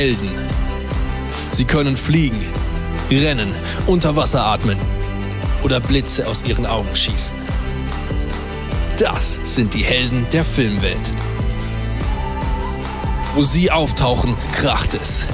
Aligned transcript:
Helden. 0.00 0.30
Sie 1.50 1.66
können 1.66 1.94
fliegen, 1.94 2.42
rennen, 3.10 3.52
unter 3.86 4.16
Wasser 4.16 4.46
atmen 4.46 4.78
oder 5.62 5.78
Blitze 5.78 6.26
aus 6.26 6.42
ihren 6.42 6.64
Augen 6.64 6.96
schießen. 6.96 7.36
Das 8.96 9.38
sind 9.44 9.74
die 9.74 9.82
Helden 9.82 10.26
der 10.32 10.42
Filmwelt. 10.42 11.12
Wo 13.34 13.42
sie 13.42 13.70
auftauchen, 13.70 14.34
kracht 14.52 14.94
es. 14.94 15.26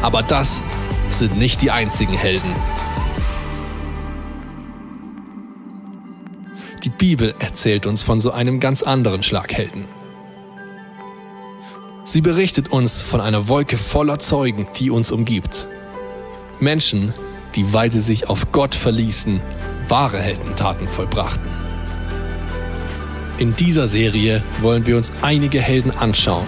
Aber 0.00 0.22
das 0.22 0.62
sind 1.10 1.36
nicht 1.36 1.62
die 1.62 1.72
einzigen 1.72 2.14
Helden. 2.14 2.54
Die 6.84 6.90
Bibel 6.90 7.34
erzählt 7.40 7.86
uns 7.86 8.04
von 8.04 8.20
so 8.20 8.30
einem 8.30 8.60
ganz 8.60 8.84
anderen 8.84 9.24
Schlaghelden. 9.24 10.03
Sie 12.14 12.20
berichtet 12.20 12.68
uns 12.68 13.02
von 13.02 13.20
einer 13.20 13.48
Wolke 13.48 13.76
voller 13.76 14.20
Zeugen, 14.20 14.68
die 14.76 14.88
uns 14.88 15.10
umgibt. 15.10 15.66
Menschen, 16.60 17.12
die, 17.56 17.72
weil 17.72 17.90
sie 17.90 17.98
sich 17.98 18.28
auf 18.28 18.52
Gott 18.52 18.76
verließen, 18.76 19.40
wahre 19.88 20.20
Heldentaten 20.20 20.86
vollbrachten. 20.86 21.50
In 23.38 23.56
dieser 23.56 23.88
Serie 23.88 24.44
wollen 24.60 24.86
wir 24.86 24.96
uns 24.96 25.10
einige 25.22 25.60
Helden 25.60 25.90
anschauen 25.90 26.46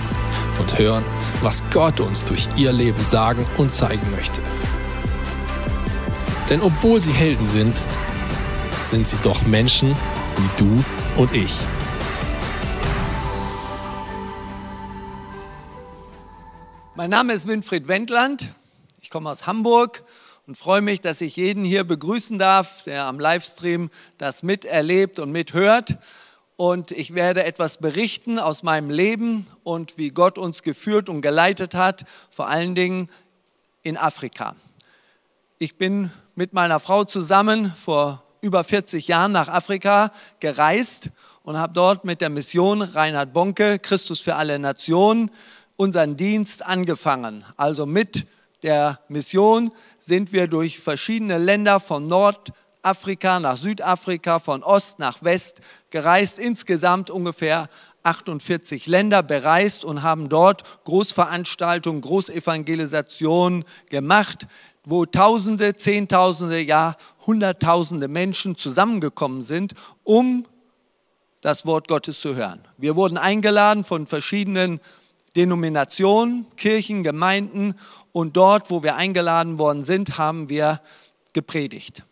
und 0.61 0.79
hören, 0.79 1.03
was 1.43 1.65
Gott 1.73 1.99
uns 1.99 2.25
durch 2.25 2.47
ihr 2.55 2.71
Leben 2.71 3.03
sagen 3.03 3.45
und 3.57 3.73
zeigen 3.73 4.09
möchte. 4.13 4.43
Denn 6.49 6.61
obwohl 6.61 7.03
sie 7.03 7.11
Helden 7.13 7.49
sind, 7.49 7.83
sind 8.81 9.09
sie 9.09 9.19
doch 9.21 9.45
Menschen 9.47 9.97
wie 10.37 10.63
du 10.63 10.85
und 11.21 11.35
ich. 11.35 11.57
Mein 17.07 17.13
Name 17.13 17.35
ist 17.35 17.47
Winfried 17.47 17.87
Wendland. 17.87 18.49
Ich 19.01 19.11
komme 19.11 19.31
aus 19.31 19.47
Hamburg 19.47 20.03
und 20.49 20.59
freue 20.59 20.81
mich, 20.81 21.01
dass 21.01 21.21
ich 21.21 21.37
jeden 21.37 21.63
hier 21.63 21.85
begrüßen 21.85 22.37
darf, 22.37 22.83
der 22.83 23.05
am 23.05 23.21
Livestream 23.21 23.91
das 24.19 24.43
miterlebt 24.43 25.21
und 25.21 25.31
mithört. 25.31 25.99
Und 26.57 26.91
ich 26.91 27.15
werde 27.15 27.45
etwas 27.45 27.77
berichten 27.77 28.41
aus 28.41 28.65
meinem 28.65 28.91
Leben 28.91 29.47
und 29.63 29.99
wie 29.99 30.09
Gott 30.09 30.37
uns 30.37 30.65
geführt 30.65 31.09
und 31.09 31.21
geleitet 31.21 31.77
hat, 31.77 32.07
vor 32.29 32.49
allen 32.49 32.75
Dingen 32.75 33.09
in 33.85 33.97
Afrika. 33.97 34.57
Ich 35.59 35.77
bin 35.77 36.11
mit 36.35 36.55
meiner 36.55 36.81
Frau 36.81 37.05
zusammen 37.05 37.73
vor 37.77 38.25
über 38.41 38.65
40 38.65 39.07
Jahren 39.07 39.31
nach 39.31 39.47
Afrika 39.47 40.11
gereist 40.41 41.11
und 41.45 41.57
habe 41.57 41.73
dort 41.73 42.05
mit 42.05 42.21
der 42.21 42.31
Mission 42.31 42.83
Reinhard 42.83 43.33
Bonke, 43.33 43.79
Christus 43.79 44.19
für 44.19 44.35
alle 44.35 44.59
Nationen, 44.59 45.31
unseren 45.77 46.17
Dienst 46.17 46.65
angefangen. 46.65 47.45
Also 47.57 47.87
mit 47.87 48.25
der 48.63 49.01
Mission 49.09 49.73
sind 49.99 50.33
wir 50.33 50.49
durch 50.49 50.79
verschiedene 50.81 51.39
Länder 51.39 51.81
von 51.81 52.07
Nordafrika 52.07 53.41
nach 53.41 53.57
Südafrika, 53.57 54.39
von 54.39 54.63
Ost 54.63 54.99
nach 54.99 55.23
West 55.23 55.61
gereist, 55.91 56.39
insgesamt 56.39 57.11
ungefähr 57.11 57.69
48 58.03 58.87
Länder 58.87 59.23
bereist 59.23 59.85
und 59.85 60.03
haben 60.03 60.29
dort 60.29 60.63
Großveranstaltungen, 60.85 62.01
Großevangelisationen 62.01 63.65
gemacht, 63.91 64.47
wo 64.85 65.05
Tausende, 65.05 65.75
Zehntausende, 65.75 66.61
ja 66.61 66.97
Hunderttausende 67.27 68.07
Menschen 68.07 68.57
zusammengekommen 68.57 69.43
sind, 69.43 69.75
um 70.05 70.47
das 71.41 71.67
Wort 71.67 71.89
Gottes 71.89 72.21
zu 72.21 72.37
hören. 72.37 72.61
Wir 72.79 72.95
wurden 72.95 73.19
eingeladen 73.19 73.83
von 73.83 74.07
verschiedenen 74.07 74.81
Denominationen, 75.37 76.47
Kirchen, 76.57 77.03
Gemeinden 77.03 77.75
und 78.13 78.37
dort, 78.37 78.71
wo 78.71 78.83
wir 78.83 78.97
eingeladen 78.97 79.59
worden 79.59 79.83
sind, 79.83 80.17
haben 80.19 80.49
wir 80.49 80.81
gepredigt. 81.33 82.03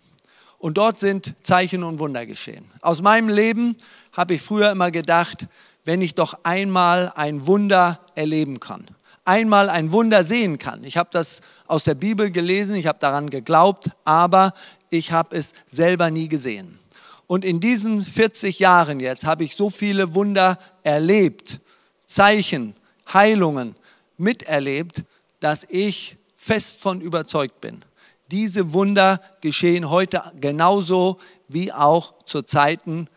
Und 0.58 0.78
dort 0.78 0.98
sind 0.98 1.34
Zeichen 1.42 1.82
und 1.82 1.98
Wunder 1.98 2.26
geschehen. 2.26 2.70
Aus 2.80 3.02
meinem 3.02 3.28
Leben 3.28 3.76
habe 4.12 4.34
ich 4.34 4.42
früher 4.42 4.70
immer 4.70 4.90
gedacht, 4.90 5.46
wenn 5.84 6.00
ich 6.00 6.14
doch 6.14 6.38
einmal 6.42 7.12
ein 7.14 7.46
Wunder 7.46 8.00
erleben 8.14 8.60
kann, 8.60 8.86
einmal 9.24 9.68
ein 9.68 9.92
Wunder 9.92 10.24
sehen 10.24 10.58
kann. 10.58 10.84
Ich 10.84 10.96
habe 10.96 11.10
das 11.12 11.40
aus 11.66 11.84
der 11.84 11.94
Bibel 11.94 12.30
gelesen, 12.30 12.76
ich 12.76 12.86
habe 12.86 12.98
daran 12.98 13.28
geglaubt, 13.28 13.90
aber 14.04 14.54
ich 14.90 15.12
habe 15.12 15.36
es 15.36 15.52
selber 15.66 16.10
nie 16.10 16.28
gesehen. 16.28 16.78
Und 17.26 17.44
in 17.44 17.60
diesen 17.60 18.02
40 18.02 18.58
Jahren 18.58 19.00
jetzt 19.00 19.24
habe 19.24 19.44
ich 19.44 19.56
so 19.56 19.70
viele 19.70 20.14
Wunder 20.14 20.58
erlebt, 20.82 21.60
Zeichen, 22.06 22.74
Heilungen 23.12 23.76
miterlebt, 24.16 25.02
dass 25.40 25.64
ich 25.68 26.16
fest 26.36 26.80
von 26.80 27.00
überzeugt 27.00 27.60
bin. 27.60 27.84
Diese 28.30 28.72
Wunder 28.72 29.20
geschehen 29.40 29.90
heute 29.90 30.22
genauso 30.40 31.18
wie 31.48 31.72
auch 31.72 32.24
zu 32.24 32.42
Zeiten 32.42 33.08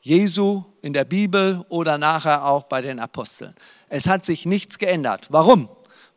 Jesu 0.00 0.64
in 0.82 0.92
der 0.92 1.04
Bibel 1.04 1.64
oder 1.68 1.98
nachher 1.98 2.44
auch 2.44 2.64
bei 2.64 2.80
den 2.80 3.00
Aposteln. 3.00 3.54
Es 3.88 4.06
hat 4.06 4.24
sich 4.24 4.46
nichts 4.46 4.78
geändert. 4.78 5.26
Warum? 5.30 5.68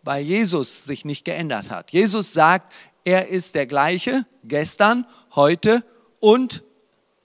Weil 0.03 0.24
Jesus 0.24 0.85
sich 0.85 1.06
nicht 1.06 1.25
geändert 1.25 1.69
hat. 1.69 1.91
Jesus 1.91 2.34
sagt, 2.34 2.72
er 3.03 3.28
ist 3.28 3.56
der 3.56 3.66
gleiche 3.66 4.25
gestern, 4.44 5.06
heute 5.35 5.84
und 6.19 6.62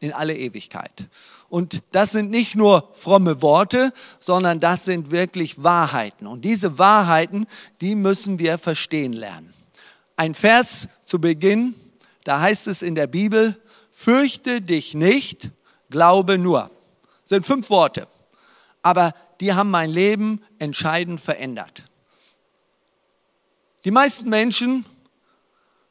in 0.01 0.13
alle 0.13 0.37
Ewigkeit. 0.37 1.09
Und 1.49 1.83
das 1.93 2.13
sind 2.13 2.31
nicht 2.31 2.55
nur 2.55 2.91
fromme 2.93 3.41
Worte, 3.41 3.93
sondern 4.19 4.59
das 4.61 4.85
sind 4.85 5.11
wirklich 5.11 5.63
Wahrheiten. 5.63 6.27
Und 6.27 6.45
diese 6.45 6.79
Wahrheiten, 6.79 7.47
die 7.81 7.95
müssen 7.95 8.39
wir 8.39 8.59
verstehen 8.59 9.13
lernen. 9.13 9.55
Ein 10.17 10.35
Vers 10.35 10.89
zu 11.05 11.21
Beginn, 11.21 11.75
da 12.25 12.41
heißt 12.41 12.67
es 12.67 12.83
in 12.83 12.95
der 12.95 13.07
Bibel, 13.07 13.61
fürchte 13.91 14.61
dich 14.61 14.95
nicht, 14.95 15.51
glaube 15.91 16.39
nur. 16.39 16.71
Das 17.23 17.31
sind 17.31 17.47
fünf 17.47 17.71
Worte, 17.71 18.09
aber 18.83 19.15
die 19.41 19.53
haben 19.53 19.71
mein 19.71 19.91
Leben 19.91 20.43
entscheidend 20.59 21.21
verändert. 21.21 21.85
Die 23.85 23.91
meisten 23.91 24.29
Menschen 24.29 24.85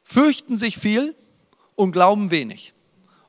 fürchten 0.04 0.58
sich 0.58 0.78
viel 0.78 1.16
und 1.76 1.92
glauben 1.92 2.32
wenig. 2.32 2.74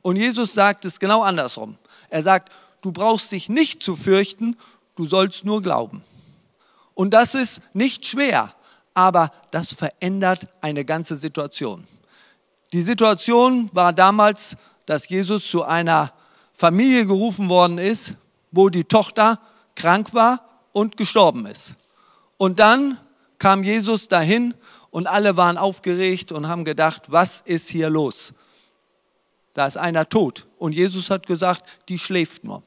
Und 0.02 0.16
Jesus 0.16 0.54
sagt 0.54 0.84
es 0.84 0.98
genau 1.00 1.22
andersrum. 1.22 1.78
Er 2.10 2.22
sagt, 2.22 2.52
du 2.82 2.92
brauchst 2.92 3.32
dich 3.32 3.48
nicht 3.48 3.82
zu 3.82 3.96
fürchten, 3.96 4.56
du 4.94 5.06
sollst 5.06 5.44
nur 5.44 5.62
glauben. 5.62 6.02
Und 6.94 7.10
das 7.10 7.34
ist 7.34 7.60
nicht 7.74 8.06
schwer, 8.06 8.54
aber 8.94 9.30
das 9.50 9.72
verändert 9.72 10.48
eine 10.60 10.84
ganze 10.84 11.16
Situation. 11.16 11.86
Die 12.72 12.82
Situation 12.82 13.70
war 13.72 13.92
damals, 13.92 14.56
dass 14.86 15.08
Jesus 15.08 15.48
zu 15.48 15.62
einer 15.62 16.12
Familie 16.52 17.06
gerufen 17.06 17.48
worden 17.48 17.78
ist, 17.78 18.14
wo 18.50 18.70
die 18.70 18.84
Tochter 18.84 19.40
krank 19.74 20.14
war 20.14 20.62
und 20.72 20.96
gestorben 20.96 21.46
ist. 21.46 21.74
Und 22.38 22.58
dann 22.58 22.98
kam 23.38 23.62
Jesus 23.62 24.08
dahin 24.08 24.54
und 24.90 25.06
alle 25.06 25.36
waren 25.36 25.58
aufgeregt 25.58 26.32
und 26.32 26.48
haben 26.48 26.64
gedacht, 26.64 27.02
was 27.08 27.42
ist 27.42 27.68
hier 27.68 27.90
los? 27.90 28.32
Da 29.52 29.66
ist 29.66 29.76
einer 29.76 30.08
tot. 30.08 30.45
Und 30.58 30.74
Jesus 30.74 31.10
hat 31.10 31.26
gesagt, 31.26 31.64
die 31.88 31.98
schläft 31.98 32.44
nur. 32.44 32.62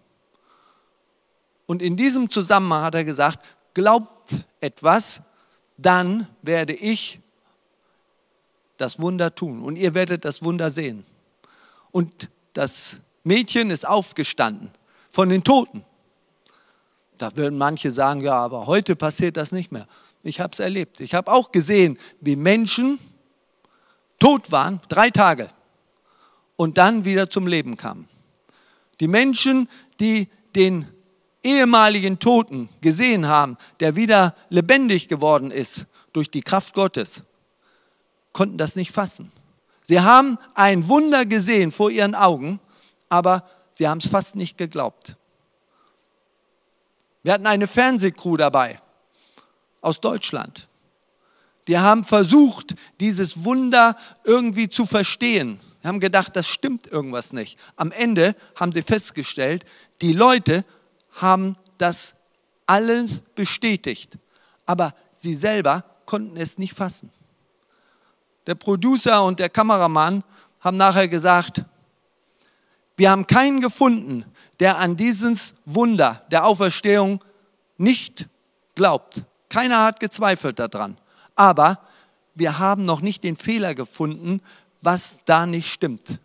Und 1.65 1.81
in 1.81 1.95
diesem 1.95 2.30
Zusammenhang 2.30 2.83
hat 2.83 2.95
er 2.95 3.03
gesagt, 3.03 3.39
glaubt 3.74 4.36
etwas, 4.59 5.21
dann 5.77 6.27
werde 6.41 6.74
ich 6.74 7.19
das 8.77 9.00
Wunder 9.00 9.33
tun 9.36 9.62
und 9.63 9.75
ihr 9.75 9.94
werdet 9.94 10.25
das 10.25 10.41
Wunder 10.41 10.71
sehen. 10.71 11.06
Und 11.91 12.30
das 12.53 12.97
Mädchen 13.24 13.69
ist 13.69 13.88
aufgestanden 13.88 14.71
von 15.09 15.30
den 15.30 15.44
Toten. 15.44 15.83
Da 17.18 17.35
würden 17.35 17.57
manche 17.57 17.92
sagen, 17.92 18.21
ja, 18.21 18.35
aber 18.35 18.65
heute 18.65 18.95
passiert 18.95 19.38
das 19.38 19.51
nicht 19.51 19.71
mehr. 19.71 19.88
Ich 20.24 20.39
habe 20.39 20.53
es 20.53 20.59
erlebt. 20.59 21.00
Ich 21.01 21.13
habe 21.13 21.31
auch 21.31 21.51
gesehen, 21.51 21.97
wie 22.21 22.35
Menschen 22.35 23.00
tot 24.19 24.51
waren, 24.51 24.81
drei 24.89 25.09
Tage, 25.09 25.50
und 26.59 26.77
dann 26.77 27.06
wieder 27.06 27.29
zum 27.29 27.47
Leben 27.47 27.77
kamen. 27.77 28.09
Die 29.00 29.07
Menschen, 29.07 29.69
die 30.01 30.27
den 30.57 30.89
ehemaligen 31.41 32.19
Toten 32.19 32.67
gesehen 32.81 33.29
haben, 33.29 33.57
der 33.79 33.95
wieder 33.95 34.35
lebendig 34.50 35.07
geworden 35.07 35.51
ist 35.51 35.85
durch 36.11 36.29
die 36.29 36.41
Kraft 36.41 36.73
Gottes, 36.73 37.21
konnten 38.33 38.57
das 38.57 38.75
nicht 38.75 38.91
fassen. 38.91 39.31
Sie 39.83 40.01
haben 40.01 40.38
ein 40.53 40.89
Wunder 40.89 41.25
gesehen 41.25 41.71
vor 41.71 41.91
ihren 41.91 42.13
Augen, 42.13 42.59
aber 43.07 43.47
sie 43.73 43.88
haben 43.88 44.00
es 44.00 44.09
fast 44.09 44.35
nicht 44.35 44.57
geglaubt. 44.57 45.15
Wir 47.23 47.31
hatten 47.31 47.47
eine 47.47 47.67
Fernsehcrew 47.67 48.35
dabei 48.35 48.81
aus 49.79 50.01
Deutschland. 50.01 50.67
Die 51.69 51.77
haben 51.77 52.03
versucht, 52.03 52.75
dieses 53.00 53.45
Wunder 53.45 53.95
irgendwie 54.25 54.67
zu 54.67 54.85
verstehen. 54.85 55.61
Haben 55.84 56.00
gedacht, 56.00 56.36
das 56.36 56.48
stimmt 56.48 56.88
irgendwas 56.88 57.34
nicht. 57.34 57.58
Am 57.76 57.92
Ende 57.92 58.36
haben 58.56 58.72
sie 58.72 58.81
festgestellt, 58.81 59.66
die 60.02 60.14
Leute 60.14 60.66
haben 61.12 61.56
das 61.78 62.14
alles 62.66 63.22
bestätigt. 63.36 64.18
aber 64.66 64.94
sie 65.12 65.34
selber 65.34 65.84
konnten 66.06 66.38
es 66.38 66.60
nicht 66.60 66.76
fassen. 66.76 67.10
Der 68.46 68.54
Producer 68.54 69.24
und 69.24 69.40
der 69.40 69.50
Kameramann 69.50 70.24
haben 70.60 70.78
nachher 70.78 71.08
gesagt, 71.08 71.64
wir 72.96 73.10
haben 73.10 73.26
keinen 73.26 73.62
gefunden, 73.62 74.26
der 74.60 74.78
an 74.78 74.96
dieses 74.96 75.56
Wunder 75.66 76.24
der 76.30 76.46
Auferstehung 76.46 77.24
nicht 77.78 78.28
glaubt. 78.76 79.24
Keiner 79.50 79.84
hat 79.84 80.00
gezweifelt 80.00 80.60
daran. 80.60 80.98
Aber 81.36 81.80
wir 82.36 82.60
haben 82.60 82.84
noch 82.84 83.02
nicht 83.02 83.24
den 83.24 83.38
Fehler 83.38 83.74
gefunden, 83.74 84.42
was 84.81 85.22
da 85.26 85.46
nicht 85.46 85.70
stimmt. 85.70 86.20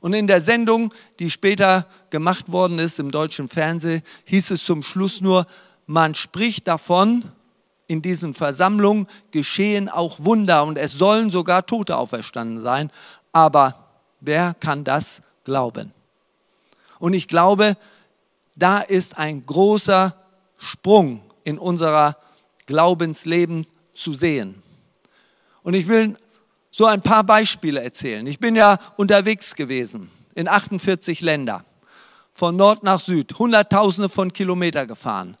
Und 0.00 0.14
in 0.14 0.26
der 0.26 0.40
Sendung, 0.40 0.94
die 1.18 1.30
später 1.30 1.86
gemacht 2.08 2.50
worden 2.50 2.78
ist 2.78 2.98
im 2.98 3.10
deutschen 3.10 3.48
Fernsehen, 3.48 4.02
hieß 4.24 4.52
es 4.52 4.64
zum 4.64 4.82
Schluss 4.82 5.20
nur, 5.20 5.46
man 5.86 6.14
spricht 6.14 6.66
davon, 6.68 7.24
in 7.86 8.02
diesen 8.02 8.34
Versammlungen 8.34 9.08
geschehen 9.32 9.88
auch 9.88 10.20
Wunder 10.20 10.62
und 10.62 10.78
es 10.78 10.92
sollen 10.92 11.28
sogar 11.28 11.66
Tote 11.66 11.96
auferstanden 11.96 12.62
sein. 12.62 12.90
Aber 13.32 13.88
wer 14.20 14.54
kann 14.54 14.84
das 14.84 15.22
glauben? 15.42 15.92
Und 17.00 17.14
ich 17.14 17.26
glaube, 17.26 17.76
da 18.54 18.80
ist 18.80 19.18
ein 19.18 19.44
großer 19.44 20.14
Sprung 20.56 21.20
in 21.42 21.58
unserer 21.58 22.16
Glaubensleben 22.66 23.66
zu 23.92 24.14
sehen. 24.14 24.62
Und 25.64 25.74
ich 25.74 25.88
will 25.88 26.16
so 26.70 26.86
ein 26.86 27.02
paar 27.02 27.24
Beispiele 27.24 27.82
erzählen. 27.82 28.26
Ich 28.26 28.38
bin 28.38 28.56
ja 28.56 28.78
unterwegs 28.96 29.54
gewesen 29.54 30.10
in 30.34 30.48
48 30.48 31.20
Länder, 31.20 31.64
von 32.32 32.56
Nord 32.56 32.82
nach 32.82 33.00
Süd, 33.00 33.38
Hunderttausende 33.38 34.08
von 34.08 34.32
Kilometern 34.32 34.86
gefahren. 34.86 35.36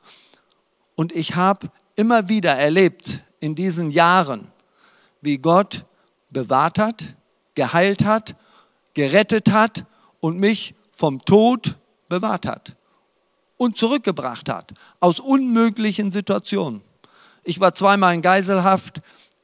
Und 0.96 1.12
ich 1.12 1.36
habe 1.36 1.70
immer 1.96 2.28
wieder 2.28 2.54
erlebt 2.54 3.22
in 3.38 3.54
diesen 3.54 3.90
Jahren, 3.90 4.48
wie 5.20 5.38
Gott 5.38 5.84
bewahrt 6.30 6.78
hat, 6.78 7.04
geheilt 7.54 8.04
hat, 8.04 8.34
gerettet 8.94 9.50
hat 9.50 9.84
und 10.20 10.38
mich 10.38 10.74
vom 10.92 11.24
Tod 11.24 11.76
bewahrt 12.08 12.46
hat 12.46 12.76
und 13.56 13.76
zurückgebracht 13.76 14.48
hat 14.48 14.74
aus 15.00 15.20
unmöglichen 15.20 16.10
Situationen. 16.10 16.82
Ich 17.42 17.60
war 17.60 17.74
zweimal 17.74 18.14
in 18.14 18.22
Geiselhaft, 18.22 19.00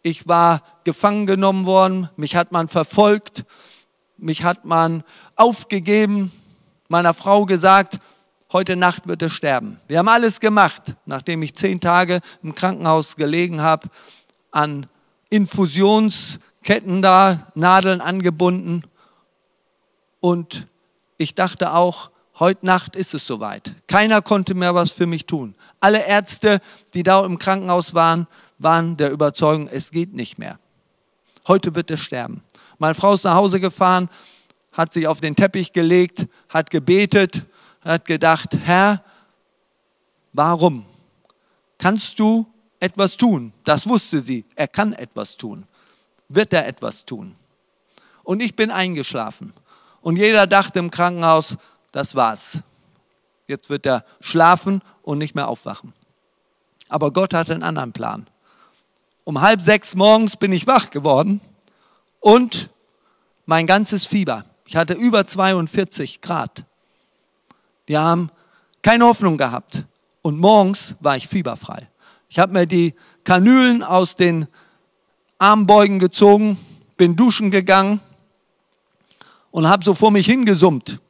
ich 0.07 0.29
war 0.29 0.63
gefangen 0.85 1.27
genommen 1.27 1.67
worden, 1.67 2.09
mich 2.17 2.37
hat 2.37 2.53
man 2.53 2.69
verfolgt, 2.69 3.45
mich 4.17 4.45
hat 4.45 4.65
man 4.65 5.03
aufgegeben, 5.35 6.31
meiner 6.87 7.13
Frau 7.13 7.45
gesagt, 7.45 7.99
heute 8.53 8.77
Nacht 8.77 9.09
wird 9.09 9.23
er 9.23 9.31
sterben. 9.31 9.81
Wir 9.89 9.99
haben 9.99 10.07
alles 10.07 10.39
gemacht, 10.39 10.95
nachdem 11.07 11.43
ich 11.43 11.57
zehn 11.57 11.81
Tage 11.81 12.21
im 12.45 12.55
Krankenhaus 12.55 13.17
gelegen 13.17 13.63
habe, 13.63 13.89
an 14.53 14.87
Infusionsketten 15.29 17.03
da, 17.03 17.49
Nadeln 17.57 18.01
angebunden. 18.01 18.85
Und 20.21 20.69
ich 21.19 21.35
dachte 21.35 21.73
auch, 21.73 22.13
heute 22.39 22.65
Nacht 22.65 22.95
ist 22.95 23.13
es 23.13 23.27
soweit. 23.27 23.75
Keiner 23.89 24.23
konnte 24.23 24.55
mehr 24.55 24.77
was 24.77 24.93
für 24.93 25.07
mich 25.07 25.27
tun. 25.27 25.57
Alle 25.81 26.07
Ärzte, 26.07 26.61
die 26.95 27.03
da 27.03 27.25
im 27.25 27.39
Krankenhaus 27.39 27.93
waren, 27.93 28.29
waren 28.59 28.97
der 28.97 29.11
Überzeugung, 29.11 29.69
es 29.69 29.91
geht 29.91 30.15
nicht 30.15 30.39
mehr. 30.39 30.59
Heute 31.47 31.75
wird 31.75 31.91
er 31.91 31.97
sterben. 31.97 32.43
Meine 32.79 32.95
Frau 32.95 33.15
ist 33.15 33.25
nach 33.25 33.35
Hause 33.35 33.61
gefahren, 33.61 34.09
hat 34.73 34.93
sich 34.93 35.07
auf 35.07 35.21
den 35.21 35.37
Teppich 35.37 35.73
gelegt, 35.73 36.27
hat 36.49 36.71
gebetet, 36.71 37.45
hat 37.83 38.05
gedacht, 38.05 38.57
Herr, 38.65 39.03
warum? 40.33 40.85
Kannst 41.79 42.19
du 42.19 42.47
etwas 42.81 43.17
tun? 43.17 43.53
Das 43.65 43.87
wusste 43.89 44.21
sie. 44.21 44.45
Er 44.55 44.69
kann 44.69 44.93
etwas 44.93 45.37
tun. 45.37 45.67
Wird 46.29 46.53
er 46.53 46.67
etwas 46.67 47.05
tun? 47.05 47.37
Und 48.23 48.43
ich 48.43 48.57
bin 48.57 48.71
eingeschlafen. 48.71 49.53
Und 50.01 50.17
jeder 50.17 50.47
dachte 50.47 50.79
im 50.79 50.91
Krankenhaus, 50.91 51.57
das 51.93 52.15
war's. 52.15 52.59
Jetzt 53.47 53.71
wird 53.71 53.87
er 53.87 54.05
schlafen 54.21 54.83
und 55.03 55.19
nicht 55.19 55.35
mehr 55.35 55.49
aufwachen. 55.49 55.93
Aber 56.89 57.13
Gott 57.13 57.33
hatte 57.33 57.55
einen 57.55 57.63
anderen 57.63 57.93
Plan 57.93 58.27
um 59.27 59.41
halb 59.41 59.61
sechs 59.61 59.97
morgens 59.97 60.37
bin 60.37 60.53
ich 60.53 60.69
wach 60.69 60.89
geworden 60.91 61.41
und 62.21 62.71
mein 63.45 63.67
ganzes 63.67 64.07
Fieber. 64.07 64.45
Ich 64.67 64.77
hatte 64.77 64.95
über 64.95 65.27
42 65.27 66.21
Grad. 66.21 66.65
Die 67.89 67.99
haben 67.99 68.31
keine 68.83 69.05
Hoffnung 69.05 69.37
gehabt. 69.37 69.85
Und 70.23 70.39
morgens 70.39 70.95
war 71.01 71.17
ich 71.17 71.27
fieberfrei. 71.27 71.89
Ich 72.29 72.39
habe 72.39 72.53
mir 72.53 72.67
die 72.67 72.93
Kanülen 73.25 73.83
aus 73.83 74.15
den 74.15 74.47
Armbeugen 75.39 75.99
gezogen, 75.99 76.57
bin 76.97 77.17
duschen 77.17 77.51
gegangen 77.51 78.01
und 79.51 79.69
habe 79.69 79.85
so 79.85 79.95
vor 79.95 80.13
mich 80.13 80.27
hingesummt. 80.27 81.01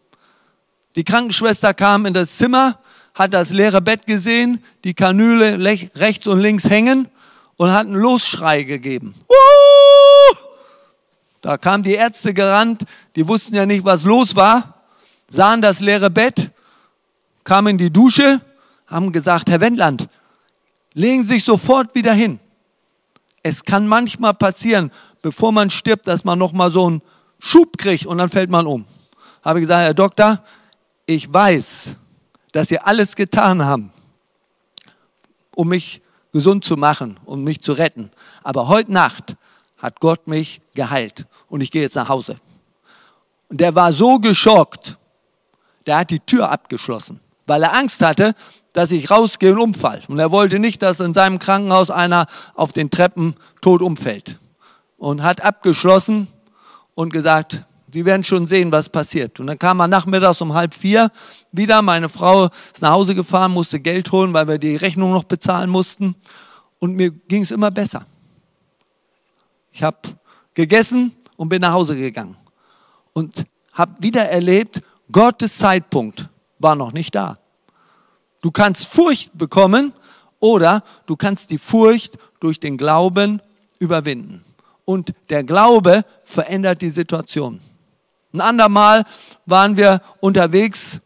Die 0.94 1.04
Krankenschwester 1.04 1.74
kam 1.74 2.06
in 2.06 2.14
das 2.14 2.38
Zimmer, 2.38 2.78
hat 3.12 3.34
das 3.34 3.50
leere 3.50 3.82
Bett 3.82 4.06
gesehen, 4.06 4.64
die 4.84 4.94
Kanüle 4.94 5.62
rechts 5.96 6.26
und 6.26 6.40
links 6.40 6.64
hängen 6.64 7.10
und 7.56 7.72
hat 7.72 7.86
einen 7.86 7.96
Losschrei 7.96 8.62
gegeben. 8.62 9.14
Da 11.40 11.56
kamen 11.56 11.82
die 11.82 11.94
Ärzte 11.94 12.34
gerannt, 12.34 12.84
die 13.14 13.26
wussten 13.28 13.54
ja 13.54 13.66
nicht, 13.66 13.84
was 13.84 14.04
los 14.04 14.34
war, 14.34 14.82
sahen 15.28 15.62
das 15.62 15.80
leere 15.80 16.10
Bett, 16.10 16.50
kamen 17.44 17.72
in 17.72 17.78
die 17.78 17.92
Dusche, 17.92 18.40
haben 18.86 19.12
gesagt, 19.12 19.48
Herr 19.48 19.60
Wendland, 19.60 20.08
legen 20.94 21.22
Sie 21.22 21.34
sich 21.34 21.44
sofort 21.44 21.94
wieder 21.94 22.12
hin. 22.12 22.40
Es 23.42 23.62
kann 23.64 23.86
manchmal 23.86 24.34
passieren, 24.34 24.90
bevor 25.22 25.52
man 25.52 25.70
stirbt, 25.70 26.08
dass 26.08 26.24
man 26.24 26.38
nochmal 26.38 26.70
so 26.70 26.86
einen 26.86 27.02
Schub 27.38 27.78
kriegt 27.78 28.06
und 28.06 28.18
dann 28.18 28.28
fällt 28.28 28.50
man 28.50 28.66
um. 28.66 28.84
Habe 29.44 29.60
ich 29.60 29.64
gesagt, 29.64 29.84
Herr 29.84 29.94
Doktor, 29.94 30.42
ich 31.04 31.32
weiß, 31.32 31.96
dass 32.50 32.68
Sie 32.68 32.78
alles 32.80 33.14
getan 33.14 33.64
haben, 33.64 33.92
um 35.54 35.68
mich 35.68 36.00
gesund 36.36 36.66
zu 36.66 36.76
machen 36.76 37.18
und 37.24 37.44
mich 37.44 37.62
zu 37.62 37.72
retten. 37.72 38.10
Aber 38.44 38.68
heute 38.68 38.92
Nacht 38.92 39.36
hat 39.78 40.00
Gott 40.00 40.26
mich 40.26 40.60
geheilt 40.74 41.24
und 41.48 41.62
ich 41.62 41.70
gehe 41.70 41.80
jetzt 41.80 41.96
nach 41.96 42.10
Hause. 42.10 42.36
Und 43.48 43.58
der 43.58 43.74
war 43.74 43.90
so 43.90 44.18
geschockt, 44.18 44.98
der 45.86 45.96
hat 45.98 46.10
die 46.10 46.20
Tür 46.20 46.50
abgeschlossen, 46.50 47.20
weil 47.46 47.62
er 47.62 47.74
Angst 47.74 48.02
hatte, 48.02 48.34
dass 48.74 48.90
ich 48.90 49.10
rausgehe 49.10 49.52
und 49.52 49.60
umfall. 49.60 50.02
Und 50.08 50.18
er 50.18 50.30
wollte 50.30 50.58
nicht, 50.58 50.82
dass 50.82 51.00
in 51.00 51.14
seinem 51.14 51.38
Krankenhaus 51.38 51.90
einer 51.90 52.26
auf 52.54 52.72
den 52.72 52.90
Treppen 52.90 53.34
tot 53.62 53.80
umfällt. 53.80 54.38
Und 54.98 55.22
hat 55.22 55.42
abgeschlossen 55.42 56.28
und 56.94 57.14
gesagt, 57.14 57.62
Sie 57.96 58.04
werden 58.04 58.24
schon 58.24 58.46
sehen, 58.46 58.70
was 58.72 58.90
passiert. 58.90 59.40
Und 59.40 59.46
dann 59.46 59.58
kam 59.58 59.80
er 59.80 59.88
nachmittags 59.88 60.42
um 60.42 60.52
halb 60.52 60.74
vier 60.74 61.10
wieder. 61.50 61.80
Meine 61.80 62.10
Frau 62.10 62.44
ist 62.44 62.82
nach 62.82 62.90
Hause 62.90 63.14
gefahren, 63.14 63.52
musste 63.52 63.80
Geld 63.80 64.12
holen, 64.12 64.34
weil 64.34 64.46
wir 64.46 64.58
die 64.58 64.76
Rechnung 64.76 65.12
noch 65.12 65.24
bezahlen 65.24 65.70
mussten. 65.70 66.14
Und 66.78 66.92
mir 66.92 67.10
ging 67.10 67.40
es 67.40 67.50
immer 67.50 67.70
besser. 67.70 68.04
Ich 69.72 69.82
habe 69.82 69.96
gegessen 70.52 71.12
und 71.38 71.48
bin 71.48 71.62
nach 71.62 71.72
Hause 71.72 71.96
gegangen. 71.96 72.36
Und 73.14 73.46
habe 73.72 73.94
wieder 74.00 74.28
erlebt, 74.28 74.82
Gottes 75.10 75.56
Zeitpunkt 75.56 76.28
war 76.58 76.76
noch 76.76 76.92
nicht 76.92 77.14
da. 77.14 77.38
Du 78.42 78.50
kannst 78.50 78.88
Furcht 78.88 79.30
bekommen 79.38 79.94
oder 80.38 80.84
du 81.06 81.16
kannst 81.16 81.50
die 81.50 81.56
Furcht 81.56 82.18
durch 82.40 82.60
den 82.60 82.76
Glauben 82.76 83.40
überwinden. 83.78 84.44
Und 84.84 85.14
der 85.30 85.44
Glaube 85.44 86.04
verändert 86.24 86.82
die 86.82 86.90
Situation. 86.90 87.58
Ein 88.36 88.42
andermal 88.42 89.04
waren 89.46 89.78
wir 89.78 90.02
unterwegs 90.20 91.00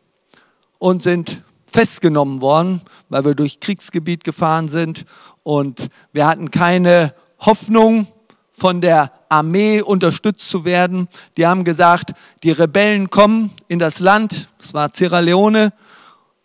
und 0.80 1.00
sind 1.04 1.42
festgenommen 1.68 2.40
worden, 2.40 2.80
weil 3.08 3.25
wir 3.25 3.37
durch 3.37 3.60
Kriegsgebiet 3.60 4.25
gefahren 4.25 4.66
sind 4.66 5.04
und 5.44 5.90
wir 6.12 6.26
hatten 6.26 6.50
keine 6.50 7.14
Hoffnung, 7.38 8.08
von 8.50 8.80
der 8.80 9.12
Armee 9.28 9.80
unterstützt 9.80 10.50
zu 10.50 10.64
werden. 10.64 11.08
Die 11.37 11.46
haben 11.46 11.62
gesagt, 11.62 12.14
die 12.42 12.50
Rebellen 12.50 13.08
kommen 13.08 13.52
in 13.68 13.78
das 13.78 14.00
Land, 14.00 14.50
das 14.58 14.75
war 14.75 14.90
Sierra 14.92 15.20
Leone, 15.20 15.72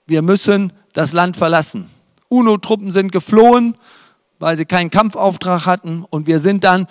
wir 0.05 0.21
müssen 0.21 0.71
das 0.93 1.13
Land 1.13 1.35
verlassen. 1.35 1.89
UNO-Truppen 2.29 2.91
sind 2.91 3.11
geflohen, 3.11 3.75
weil 4.37 4.55
sie 4.55 4.65
keinen 4.65 4.91
Kampfauftrag 4.91 5.65
hatten 5.65 6.05
und 6.07 6.27
wir 6.27 6.39
sind 6.39 6.63
dann 6.63 6.85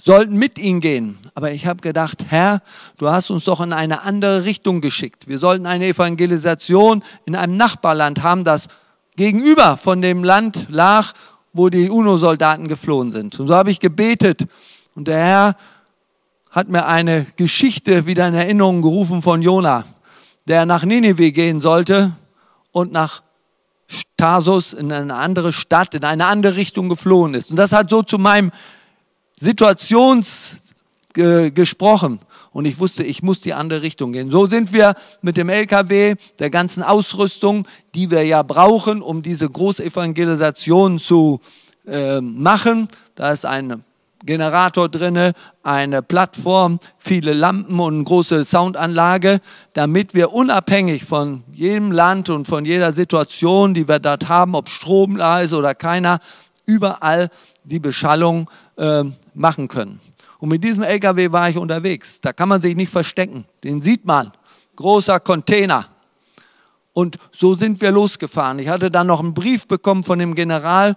sollten 0.00 0.36
mit 0.36 0.58
ihnen 0.58 0.80
gehen. 0.80 1.18
Aber 1.34 1.52
ich 1.52 1.66
habe 1.66 1.80
gedacht, 1.80 2.26
Herr, 2.28 2.62
du 2.98 3.08
hast 3.08 3.30
uns 3.30 3.44
doch 3.44 3.60
in 3.60 3.72
eine 3.72 4.02
andere 4.02 4.44
Richtung 4.44 4.80
geschickt. 4.80 5.28
Wir 5.28 5.38
sollten 5.38 5.66
eine 5.66 5.86
Evangelisation 5.86 7.04
in 7.26 7.36
einem 7.36 7.56
Nachbarland 7.56 8.22
haben, 8.22 8.44
das 8.44 8.68
gegenüber 9.16 9.76
von 9.76 10.00
dem 10.00 10.24
Land 10.24 10.66
lag, 10.70 11.12
wo 11.52 11.68
die 11.68 11.90
UNO-Soldaten 11.90 12.68
geflohen 12.68 13.10
sind. 13.10 13.38
Und 13.38 13.48
so 13.48 13.54
habe 13.54 13.70
ich 13.70 13.80
gebetet 13.80 14.46
und 14.94 15.08
der 15.08 15.18
Herr 15.18 15.56
hat 16.50 16.68
mir 16.68 16.86
eine 16.86 17.26
Geschichte 17.36 18.06
wieder 18.06 18.26
in 18.26 18.34
Erinnerung 18.34 18.82
gerufen 18.82 19.22
von 19.22 19.42
Jona, 19.42 19.84
der 20.48 20.66
nach 20.66 20.84
Ninive 20.84 21.32
gehen 21.32 21.60
sollte 21.60 22.12
und 22.72 22.92
nach 22.92 23.22
Tarsus 24.16 24.72
in 24.72 24.90
eine 24.92 25.14
andere 25.14 25.52
Stadt, 25.52 25.94
in 25.94 26.04
eine 26.04 26.26
andere 26.26 26.56
Richtung 26.56 26.88
geflohen 26.88 27.34
ist. 27.34 27.50
Und 27.50 27.56
das 27.56 27.72
hat 27.72 27.90
so 27.90 28.02
zu 28.02 28.18
meinem 28.18 28.52
Situations 29.40 30.56
äh, 31.16 31.50
gesprochen. 31.50 32.20
Und 32.52 32.66
ich 32.66 32.78
wusste, 32.78 33.04
ich 33.04 33.22
muss 33.22 33.40
die 33.40 33.54
andere 33.54 33.82
Richtung 33.82 34.12
gehen. 34.12 34.30
So 34.30 34.46
sind 34.46 34.72
wir 34.72 34.94
mit 35.22 35.36
dem 35.36 35.48
LKW, 35.48 36.16
der 36.38 36.50
ganzen 36.50 36.82
Ausrüstung, 36.82 37.66
die 37.94 38.10
wir 38.10 38.24
ja 38.24 38.42
brauchen, 38.42 39.02
um 39.02 39.22
diese 39.22 39.48
Großevangelisation 39.48 40.98
zu 40.98 41.40
äh, 41.86 42.20
machen. 42.20 42.88
Da 43.14 43.30
ist 43.30 43.46
ein 43.46 43.84
Generator 44.26 44.88
drinne, 44.88 45.32
eine 45.62 46.02
Plattform, 46.02 46.78
viele 46.98 47.32
Lampen 47.32 47.80
und 47.80 47.94
eine 47.94 48.04
große 48.04 48.44
Soundanlage, 48.44 49.40
damit 49.72 50.14
wir 50.14 50.32
unabhängig 50.32 51.04
von 51.04 51.42
jedem 51.54 51.90
Land 51.92 52.28
und 52.28 52.46
von 52.46 52.64
jeder 52.64 52.92
Situation, 52.92 53.72
die 53.72 53.88
wir 53.88 53.98
dort 53.98 54.28
haben, 54.28 54.54
ob 54.54 54.68
Strom 54.68 55.16
da 55.16 55.40
ist 55.40 55.54
oder 55.54 55.74
keiner, 55.74 56.18
überall 56.66 57.30
die 57.64 57.78
Beschallung 57.78 58.50
äh, 58.76 59.04
machen 59.40 59.68
können. 59.68 60.00
Und 60.38 60.50
mit 60.50 60.62
diesem 60.62 60.84
LKW 60.84 61.32
war 61.32 61.50
ich 61.50 61.56
unterwegs. 61.56 62.20
Da 62.20 62.32
kann 62.32 62.48
man 62.48 62.60
sich 62.60 62.76
nicht 62.76 62.92
verstecken. 62.92 63.44
Den 63.64 63.80
sieht 63.82 64.04
man. 64.04 64.32
Großer 64.76 65.18
Container. 65.20 65.86
Und 66.92 67.18
so 67.32 67.54
sind 67.54 67.80
wir 67.80 67.90
losgefahren. 67.90 68.58
Ich 68.58 68.68
hatte 68.68 68.90
dann 68.90 69.06
noch 69.06 69.20
einen 69.20 69.34
Brief 69.34 69.66
bekommen 69.66 70.04
von 70.04 70.18
dem 70.18 70.34
General, 70.34 70.96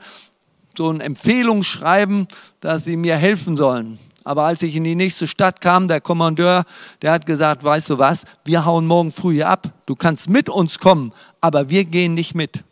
so 0.77 0.89
ein 0.89 1.01
Empfehlungsschreiben, 1.01 2.27
dass 2.59 2.83
sie 2.85 2.97
mir 2.97 3.15
helfen 3.15 3.57
sollen. 3.57 3.99
Aber 4.23 4.43
als 4.43 4.61
ich 4.61 4.75
in 4.75 4.85
die 4.85 4.95
nächste 4.95 5.27
Stadt 5.27 5.61
kam, 5.61 5.87
der 5.87 6.01
Kommandeur, 6.01 6.63
der 7.01 7.11
hat 7.11 7.25
gesagt, 7.25 7.63
weißt 7.63 7.89
du 7.89 7.97
was, 7.97 8.23
wir 8.45 8.65
hauen 8.65 8.87
morgen 8.87 9.11
früh 9.11 9.33
hier 9.33 9.49
ab. 9.49 9.69
Du 9.85 9.95
kannst 9.95 10.29
mit 10.29 10.49
uns 10.49 10.79
kommen, 10.79 11.11
aber 11.41 11.69
wir 11.69 11.85
gehen 11.85 12.13
nicht 12.13 12.33
mit. 12.33 12.63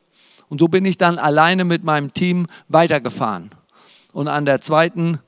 Und 0.50 0.60
so 0.60 0.68
bin 0.68 0.86
ich 0.86 0.98
dann 0.98 1.20
alleine 1.20 1.64
mit 1.66 1.84
meinem 1.84 2.14
Team 2.14 2.48
weitergefahren. 2.70 3.52
Und 4.14 4.28
an 4.28 4.46
der 4.46 4.62
zweiten 4.62 5.20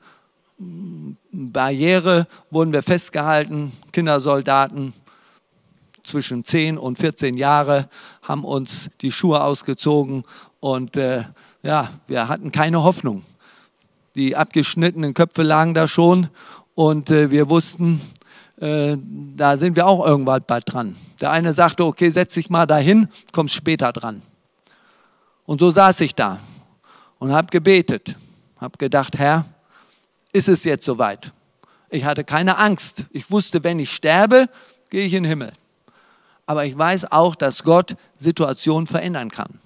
Barriere 0.58 2.26
wurden 2.50 2.72
wir 2.72 2.82
festgehalten. 2.82 3.72
Kindersoldaten 3.92 4.92
zwischen 6.04 6.44
10 6.44 6.78
und 6.78 6.98
14 6.98 7.36
Jahre 7.36 7.88
haben 8.22 8.44
uns 8.44 8.90
die 9.00 9.10
Schuhe 9.10 9.42
ausgezogen 9.42 10.24
und 10.60 10.96
äh, 10.96 11.24
ja, 11.62 11.90
wir 12.06 12.28
hatten 12.28 12.52
keine 12.52 12.84
Hoffnung. 12.84 13.22
Die 14.14 14.36
abgeschnittenen 14.36 15.14
Köpfe 15.14 15.42
lagen 15.42 15.74
da 15.74 15.88
schon 15.88 16.28
und 16.74 17.10
äh, 17.10 17.30
wir 17.30 17.48
wussten, 17.48 18.00
äh, 18.60 18.96
da 19.34 19.56
sind 19.56 19.76
wir 19.76 19.86
auch 19.86 20.06
irgendwann 20.06 20.44
bald 20.46 20.72
dran. 20.72 20.94
Der 21.20 21.30
eine 21.30 21.52
sagte, 21.52 21.84
okay, 21.84 22.10
setz 22.10 22.34
dich 22.34 22.50
mal 22.50 22.66
dahin, 22.66 23.08
kommst 23.32 23.54
später 23.54 23.92
dran. 23.92 24.22
Und 25.46 25.60
so 25.60 25.70
saß 25.70 26.00
ich 26.02 26.14
da 26.14 26.38
und 27.18 27.32
habe 27.32 27.48
gebetet, 27.48 28.16
habe 28.60 28.78
gedacht, 28.78 29.18
Herr, 29.18 29.44
ist 30.34 30.48
es 30.48 30.64
jetzt 30.64 30.84
soweit? 30.84 31.32
Ich 31.90 32.04
hatte 32.04 32.24
keine 32.24 32.58
Angst. 32.58 33.06
Ich 33.12 33.30
wusste, 33.30 33.62
wenn 33.62 33.78
ich 33.78 33.92
sterbe, 33.92 34.48
gehe 34.90 35.06
ich 35.06 35.14
in 35.14 35.22
den 35.22 35.30
Himmel. 35.30 35.52
Aber 36.44 36.64
ich 36.64 36.76
weiß 36.76 37.12
auch, 37.12 37.36
dass 37.36 37.62
Gott 37.62 37.96
Situationen 38.18 38.86
verändern 38.86 39.30
kann. 39.30 39.60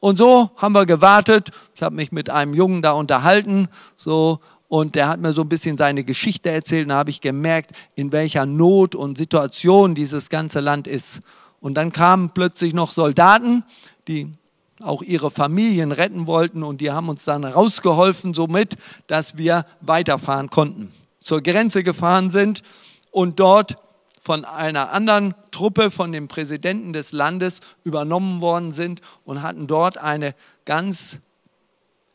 Und 0.00 0.16
so 0.16 0.50
haben 0.56 0.72
wir 0.74 0.86
gewartet. 0.86 1.50
Ich 1.74 1.82
habe 1.82 1.94
mich 1.94 2.12
mit 2.12 2.30
einem 2.30 2.54
Jungen 2.54 2.82
da 2.82 2.92
unterhalten, 2.92 3.68
so 3.96 4.40
und 4.68 4.94
der 4.94 5.08
hat 5.08 5.20
mir 5.20 5.32
so 5.32 5.42
ein 5.42 5.48
bisschen 5.48 5.76
seine 5.76 6.02
Geschichte 6.02 6.50
erzählt. 6.50 6.84
Und 6.84 6.88
da 6.88 6.96
habe 6.96 7.10
ich 7.10 7.20
gemerkt, 7.20 7.72
in 7.94 8.10
welcher 8.10 8.46
Not 8.46 8.94
und 8.94 9.16
Situation 9.16 9.94
dieses 9.94 10.30
ganze 10.30 10.60
Land 10.60 10.86
ist. 10.86 11.20
Und 11.60 11.74
dann 11.74 11.92
kamen 11.92 12.30
plötzlich 12.30 12.74
noch 12.74 12.90
Soldaten, 12.90 13.64
die 14.08 14.32
auch 14.80 15.02
ihre 15.02 15.30
Familien 15.30 15.92
retten 15.92 16.26
wollten 16.26 16.62
und 16.62 16.80
die 16.80 16.90
haben 16.90 17.08
uns 17.08 17.24
dann 17.24 17.44
rausgeholfen, 17.44 18.34
somit, 18.34 18.76
dass 19.06 19.36
wir 19.36 19.66
weiterfahren 19.80 20.50
konnten. 20.50 20.92
Zur 21.22 21.42
Grenze 21.42 21.82
gefahren 21.82 22.30
sind 22.30 22.62
und 23.10 23.40
dort 23.40 23.78
von 24.20 24.44
einer 24.44 24.90
anderen 24.92 25.34
Truppe, 25.50 25.90
von 25.90 26.10
dem 26.10 26.28
Präsidenten 26.28 26.92
des 26.92 27.12
Landes 27.12 27.60
übernommen 27.84 28.40
worden 28.40 28.72
sind 28.72 29.00
und 29.24 29.42
hatten 29.42 29.66
dort 29.66 29.98
eine 29.98 30.34
ganz 30.64 31.20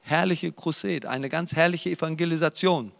herrliche 0.01 0.51
Crusade, 0.51 1.07
eine 1.07 1.29
ganz 1.29 1.55
herrliche 1.55 1.91
Evangelisation. 1.91 2.91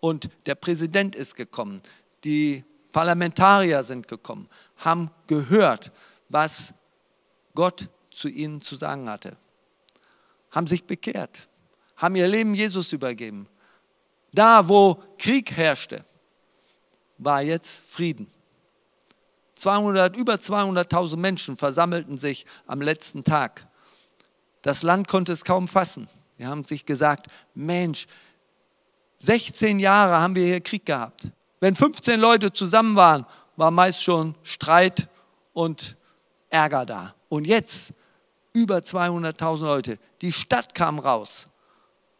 Und 0.00 0.28
der 0.46 0.56
Präsident 0.56 1.14
ist 1.14 1.36
gekommen, 1.36 1.80
die 2.24 2.64
Parlamentarier 2.90 3.84
sind 3.84 4.08
gekommen, 4.08 4.48
haben 4.76 5.10
gehört, 5.28 5.92
was 6.28 6.74
Gott 7.54 7.88
zu 8.12 8.28
ihnen 8.28 8.60
zu 8.60 8.76
sagen 8.76 9.08
hatte, 9.08 9.36
haben 10.50 10.66
sich 10.66 10.84
bekehrt, 10.84 11.48
haben 11.96 12.14
ihr 12.14 12.28
Leben 12.28 12.54
Jesus 12.54 12.92
übergeben. 12.92 13.48
Da, 14.32 14.68
wo 14.68 15.02
Krieg 15.18 15.50
herrschte, 15.52 16.04
war 17.18 17.42
jetzt 17.42 17.82
Frieden. 17.86 18.30
200, 19.56 20.16
über 20.16 20.34
200.000 20.34 21.16
Menschen 21.16 21.56
versammelten 21.56 22.18
sich 22.18 22.46
am 22.66 22.80
letzten 22.80 23.22
Tag. 23.22 23.66
Das 24.62 24.82
Land 24.82 25.08
konnte 25.08 25.32
es 25.32 25.44
kaum 25.44 25.68
fassen. 25.68 26.08
Sie 26.38 26.46
haben 26.46 26.64
sich 26.64 26.84
gesagt, 26.84 27.26
Mensch, 27.54 28.06
16 29.18 29.78
Jahre 29.78 30.20
haben 30.20 30.34
wir 30.34 30.44
hier 30.46 30.60
Krieg 30.60 30.84
gehabt. 30.86 31.28
Wenn 31.60 31.76
15 31.76 32.18
Leute 32.18 32.52
zusammen 32.52 32.96
waren, 32.96 33.24
war 33.56 33.70
meist 33.70 34.02
schon 34.02 34.34
Streit 34.42 35.08
und 35.52 35.96
Ärger 36.50 36.84
da. 36.84 37.14
Und 37.28 37.46
jetzt 37.46 37.92
über 38.52 38.78
200.000 38.78 39.64
Leute. 39.64 39.98
Die 40.20 40.32
Stadt 40.32 40.74
kam 40.74 40.98
raus. 40.98 41.48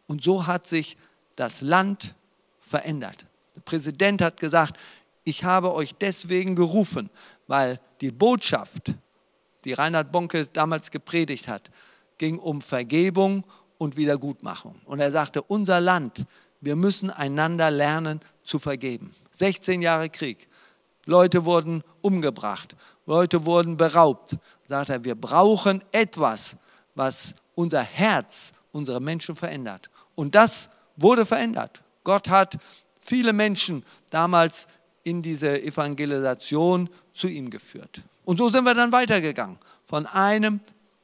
Und 0.07 0.23
so 0.23 0.47
hat 0.47 0.65
sich 0.65 0.97
das 1.35 1.61
Land 1.61 2.15
verändert. 2.59 3.25
Der 3.55 3.61
Präsident 3.61 4.21
hat 4.21 4.39
gesagt, 4.39 4.77
ich 5.23 5.43
habe 5.43 5.73
euch 5.73 5.95
deswegen 5.95 6.55
gerufen, 6.55 7.09
weil 7.47 7.79
die 8.01 8.11
Botschaft, 8.11 8.93
die 9.63 9.73
Reinhard 9.73 10.11
Bonke 10.11 10.47
damals 10.47 10.91
gepredigt 10.91 11.47
hat, 11.47 11.69
ging 12.17 12.39
um 12.39 12.61
Vergebung 12.61 13.43
und 13.77 13.97
Wiedergutmachung. 13.97 14.79
Und 14.85 14.99
er 14.99 15.11
sagte, 15.11 15.41
unser 15.41 15.79
Land, 15.79 16.25
wir 16.61 16.75
müssen 16.75 17.09
einander 17.09 17.71
lernen 17.71 18.19
zu 18.43 18.59
vergeben. 18.59 19.13
16 19.31 19.81
Jahre 19.81 20.09
Krieg. 20.09 20.47
Leute 21.05 21.43
wurden 21.43 21.83
umgebracht, 22.01 22.75
Leute 23.05 23.45
wurden 23.45 23.75
beraubt. 23.75 24.37
Sagt 24.73 24.89
er, 24.89 25.03
wir 25.03 25.13
brauchen 25.13 25.83
etwas, 25.91 26.55
was 26.95 27.35
unser 27.53 27.83
Herz, 27.83 28.53
unsere 28.71 28.99
Menschen 28.99 29.35
verändert. 29.35 29.91
Und 30.15 30.33
das 30.33 30.67
wurde 30.95 31.27
verändert. 31.27 31.83
Gott 32.03 32.27
hat 32.27 32.57
viele 32.99 33.33
Menschen 33.33 33.85
damals 34.09 34.65
in 35.03 35.21
diese 35.21 35.61
Evangelisation 35.61 36.89
zu 37.13 37.27
ihm 37.27 37.51
geführt. 37.51 38.01
Und 38.25 38.37
so 38.37 38.49
sind 38.49 38.63
wir 38.63 38.73
dann 38.73 38.91
weitergegangen, 38.91 39.59
von 39.83 40.07
einem 40.07 40.59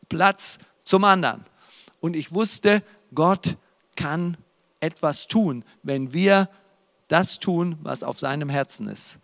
Platz 0.09 0.57
zum 0.83 1.03
anderen. 1.03 1.45
Und 1.99 2.15
ich 2.15 2.33
wusste, 2.33 2.81
Gott 3.13 3.55
kann 3.95 4.35
etwas 4.79 5.27
tun, 5.27 5.63
wenn 5.83 6.11
wir 6.11 6.49
das 7.07 7.37
tun, 7.37 7.77
was 7.83 8.01
auf 8.01 8.17
seinem 8.17 8.49
Herzen 8.49 8.87
ist. 8.87 9.19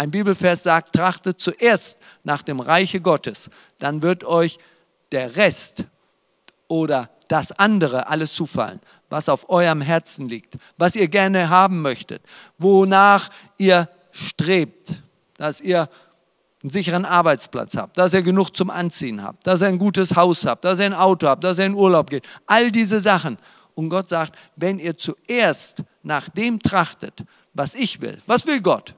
Ein 0.00 0.10
Bibelvers 0.10 0.62
sagt, 0.62 0.94
trachtet 0.94 1.40
zuerst 1.40 1.98
nach 2.24 2.40
dem 2.40 2.58
Reiche 2.58 3.02
Gottes, 3.02 3.50
dann 3.78 4.00
wird 4.00 4.24
euch 4.24 4.58
der 5.12 5.36
Rest 5.36 5.84
oder 6.68 7.10
das 7.28 7.52
andere 7.52 8.06
alles 8.06 8.32
zufallen, 8.32 8.80
was 9.10 9.28
auf 9.28 9.50
eurem 9.50 9.82
Herzen 9.82 10.26
liegt, 10.26 10.54
was 10.78 10.96
ihr 10.96 11.06
gerne 11.06 11.50
haben 11.50 11.82
möchtet, 11.82 12.22
wonach 12.56 13.28
ihr 13.58 13.90
strebt, 14.10 15.02
dass 15.36 15.60
ihr 15.60 15.86
einen 16.62 16.70
sicheren 16.70 17.04
Arbeitsplatz 17.04 17.76
habt, 17.76 17.98
dass 17.98 18.14
ihr 18.14 18.22
genug 18.22 18.56
zum 18.56 18.70
Anziehen 18.70 19.22
habt, 19.22 19.46
dass 19.46 19.60
ihr 19.60 19.68
ein 19.68 19.78
gutes 19.78 20.16
Haus 20.16 20.46
habt, 20.46 20.64
dass 20.64 20.78
ihr 20.78 20.86
ein 20.86 20.94
Auto 20.94 21.28
habt, 21.28 21.44
dass 21.44 21.58
ihr 21.58 21.66
in 21.66 21.74
Urlaub 21.74 22.08
geht. 22.08 22.26
All 22.46 22.72
diese 22.72 23.02
Sachen. 23.02 23.36
Und 23.74 23.90
Gott 23.90 24.08
sagt, 24.08 24.34
wenn 24.56 24.78
ihr 24.78 24.96
zuerst 24.96 25.82
nach 26.02 26.30
dem 26.30 26.58
trachtet, 26.58 27.22
was 27.52 27.74
ich 27.74 28.00
will, 28.00 28.16
was 28.26 28.46
will 28.46 28.62
Gott? 28.62 28.94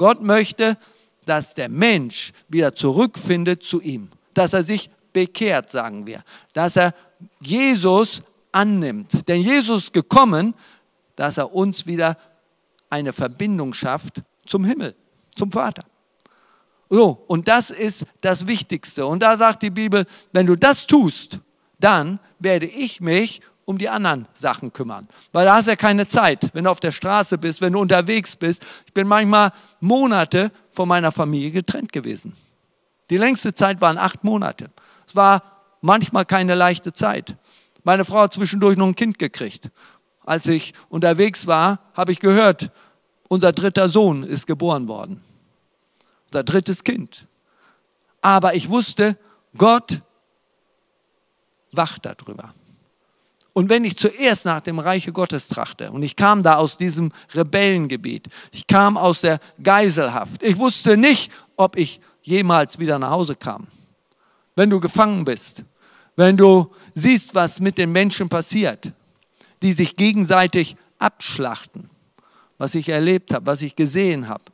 Gott 0.00 0.22
möchte, 0.22 0.78
dass 1.26 1.54
der 1.54 1.68
Mensch 1.68 2.32
wieder 2.48 2.74
zurückfindet 2.74 3.62
zu 3.62 3.82
ihm, 3.82 4.08
dass 4.32 4.54
er 4.54 4.62
sich 4.62 4.88
bekehrt, 5.12 5.68
sagen 5.68 6.06
wir, 6.06 6.24
dass 6.54 6.76
er 6.76 6.94
Jesus 7.38 8.22
annimmt. 8.50 9.28
Denn 9.28 9.42
Jesus 9.42 9.84
ist 9.84 9.92
gekommen, 9.92 10.54
dass 11.16 11.36
er 11.36 11.54
uns 11.54 11.86
wieder 11.86 12.16
eine 12.88 13.12
Verbindung 13.12 13.74
schafft 13.74 14.22
zum 14.46 14.64
Himmel, 14.64 14.94
zum 15.36 15.52
Vater. 15.52 15.84
So, 16.88 17.22
und 17.26 17.46
das 17.46 17.70
ist 17.70 18.06
das 18.22 18.46
Wichtigste. 18.46 19.04
Und 19.04 19.22
da 19.22 19.36
sagt 19.36 19.62
die 19.62 19.68
Bibel, 19.68 20.06
wenn 20.32 20.46
du 20.46 20.56
das 20.56 20.86
tust, 20.86 21.40
dann 21.78 22.20
werde 22.38 22.64
ich 22.64 23.02
mich 23.02 23.42
um 23.70 23.78
die 23.78 23.88
anderen 23.88 24.26
Sachen 24.34 24.72
kümmern. 24.72 25.08
Weil 25.32 25.46
da 25.46 25.54
hast 25.54 25.68
ja 25.68 25.76
keine 25.76 26.06
Zeit, 26.08 26.50
wenn 26.52 26.64
du 26.64 26.70
auf 26.70 26.80
der 26.80 26.90
Straße 26.90 27.38
bist, 27.38 27.60
wenn 27.60 27.72
du 27.72 27.78
unterwegs 27.78 28.34
bist. 28.34 28.66
Ich 28.84 28.92
bin 28.92 29.06
manchmal 29.06 29.52
Monate 29.78 30.50
von 30.70 30.88
meiner 30.88 31.12
Familie 31.12 31.52
getrennt 31.52 31.92
gewesen. 31.92 32.36
Die 33.10 33.16
längste 33.16 33.54
Zeit 33.54 33.80
waren 33.80 33.96
acht 33.96 34.24
Monate. 34.24 34.66
Es 35.06 35.14
war 35.14 35.42
manchmal 35.80 36.24
keine 36.24 36.56
leichte 36.56 36.92
Zeit. 36.92 37.36
Meine 37.84 38.04
Frau 38.04 38.22
hat 38.22 38.34
zwischendurch 38.34 38.76
noch 38.76 38.88
ein 38.88 38.96
Kind 38.96 39.20
gekriegt. 39.20 39.70
Als 40.26 40.46
ich 40.46 40.74
unterwegs 40.88 41.46
war, 41.46 41.78
habe 41.94 42.10
ich 42.10 42.18
gehört, 42.18 42.72
unser 43.28 43.52
dritter 43.52 43.88
Sohn 43.88 44.24
ist 44.24 44.48
geboren 44.48 44.88
worden. 44.88 45.22
Unser 46.26 46.42
drittes 46.42 46.82
Kind. 46.82 47.24
Aber 48.20 48.54
ich 48.54 48.68
wusste, 48.68 49.16
Gott 49.56 50.02
wacht 51.70 52.04
darüber. 52.04 52.52
Und 53.60 53.68
wenn 53.68 53.84
ich 53.84 53.98
zuerst 53.98 54.46
nach 54.46 54.62
dem 54.62 54.78
Reiche 54.78 55.12
Gottes 55.12 55.48
trachte, 55.48 55.92
und 55.92 56.02
ich 56.02 56.16
kam 56.16 56.42
da 56.42 56.54
aus 56.54 56.78
diesem 56.78 57.12
Rebellengebiet, 57.34 58.26
ich 58.52 58.66
kam 58.66 58.96
aus 58.96 59.20
der 59.20 59.38
Geiselhaft, 59.62 60.42
ich 60.42 60.56
wusste 60.56 60.96
nicht, 60.96 61.30
ob 61.58 61.76
ich 61.76 62.00
jemals 62.22 62.78
wieder 62.78 62.98
nach 62.98 63.10
Hause 63.10 63.36
kam. 63.36 63.66
Wenn 64.56 64.70
du 64.70 64.80
gefangen 64.80 65.26
bist, 65.26 65.62
wenn 66.16 66.38
du 66.38 66.72
siehst, 66.94 67.34
was 67.34 67.60
mit 67.60 67.76
den 67.76 67.92
Menschen 67.92 68.30
passiert, 68.30 68.92
die 69.60 69.74
sich 69.74 69.94
gegenseitig 69.94 70.74
abschlachten, 70.98 71.90
was 72.56 72.74
ich 72.74 72.88
erlebt 72.88 73.34
habe, 73.34 73.44
was 73.44 73.60
ich 73.60 73.76
gesehen 73.76 74.26
habe, 74.26 74.44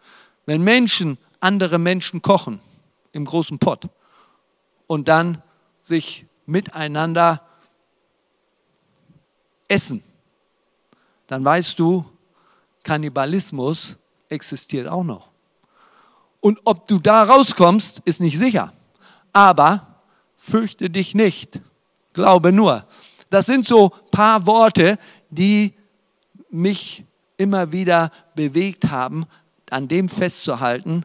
wenn 0.46 0.64
Menschen 0.64 1.16
andere 1.38 1.78
Menschen 1.78 2.22
kochen 2.22 2.58
im 3.12 3.24
großen 3.24 3.60
Pott 3.60 3.86
und 4.88 5.06
dann 5.06 5.44
sich 5.80 6.26
miteinander 6.44 7.45
essen, 9.68 10.02
dann 11.26 11.44
weißt 11.44 11.78
du, 11.78 12.04
Kannibalismus 12.82 13.96
existiert 14.28 14.88
auch 14.88 15.04
noch. 15.04 15.28
Und 16.40 16.60
ob 16.64 16.86
du 16.86 16.98
da 16.98 17.24
rauskommst, 17.24 18.00
ist 18.04 18.20
nicht 18.20 18.38
sicher. 18.38 18.72
Aber 19.32 20.02
fürchte 20.36 20.88
dich 20.88 21.14
nicht, 21.14 21.58
glaube 22.12 22.52
nur. 22.52 22.86
Das 23.30 23.46
sind 23.46 23.66
so 23.66 23.90
paar 24.10 24.46
Worte, 24.46 24.98
die 25.30 25.74
mich 26.50 27.04
immer 27.36 27.72
wieder 27.72 28.10
bewegt 28.34 28.90
haben, 28.90 29.26
an 29.70 29.88
dem 29.88 30.08
festzuhalten, 30.08 31.04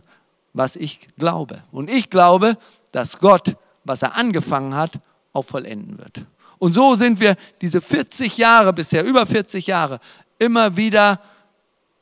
was 0.53 0.75
ich 0.75 1.07
glaube. 1.17 1.63
Und 1.71 1.89
ich 1.89 2.09
glaube, 2.09 2.57
dass 2.91 3.17
Gott, 3.17 3.55
was 3.83 4.03
er 4.03 4.17
angefangen 4.17 4.75
hat, 4.75 4.99
auch 5.33 5.43
vollenden 5.43 5.97
wird. 5.97 6.25
Und 6.61 6.73
so 6.73 6.93
sind 6.93 7.19
wir 7.19 7.37
diese 7.59 7.81
40 7.81 8.37
Jahre 8.37 8.71
bisher, 8.71 9.03
über 9.03 9.25
40 9.25 9.65
Jahre, 9.65 9.99
immer 10.37 10.77
wieder 10.77 11.19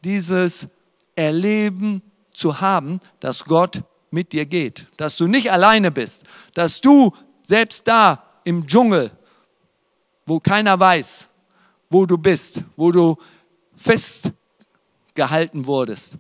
dieses 0.04 0.68
Erleben 1.16 2.02
zu 2.34 2.60
haben, 2.60 3.00
dass 3.22 3.46
Gott 3.46 3.82
mit 4.12 4.34
dir 4.34 4.46
geht, 4.46 4.86
dass 4.98 5.16
du 5.16 5.28
nicht 5.28 5.50
alleine 5.50 5.92
bist, 5.92 6.26
dass 6.54 6.82
du 6.82 7.14
selbst 7.42 7.88
da 7.88 8.22
im 8.44 8.68
Dschungel, 8.68 9.12
wo 10.26 10.42
keiner 10.42 10.78
weiß, 10.78 11.30
wo 11.90 12.06
du 12.06 12.18
bist, 12.18 12.62
wo 12.76 12.92
du 12.92 13.16
festgehalten 13.78 15.68
wurdest. 15.68 16.18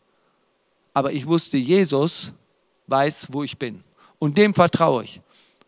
Aber 0.93 1.11
ich 1.11 1.27
wusste, 1.27 1.57
Jesus 1.57 2.31
weiß, 2.87 3.27
wo 3.33 3.43
ich 3.43 3.57
bin. 3.57 3.83
Und 4.17 4.37
dem 4.37 4.53
vertraue 4.53 5.03
ich. 5.03 5.19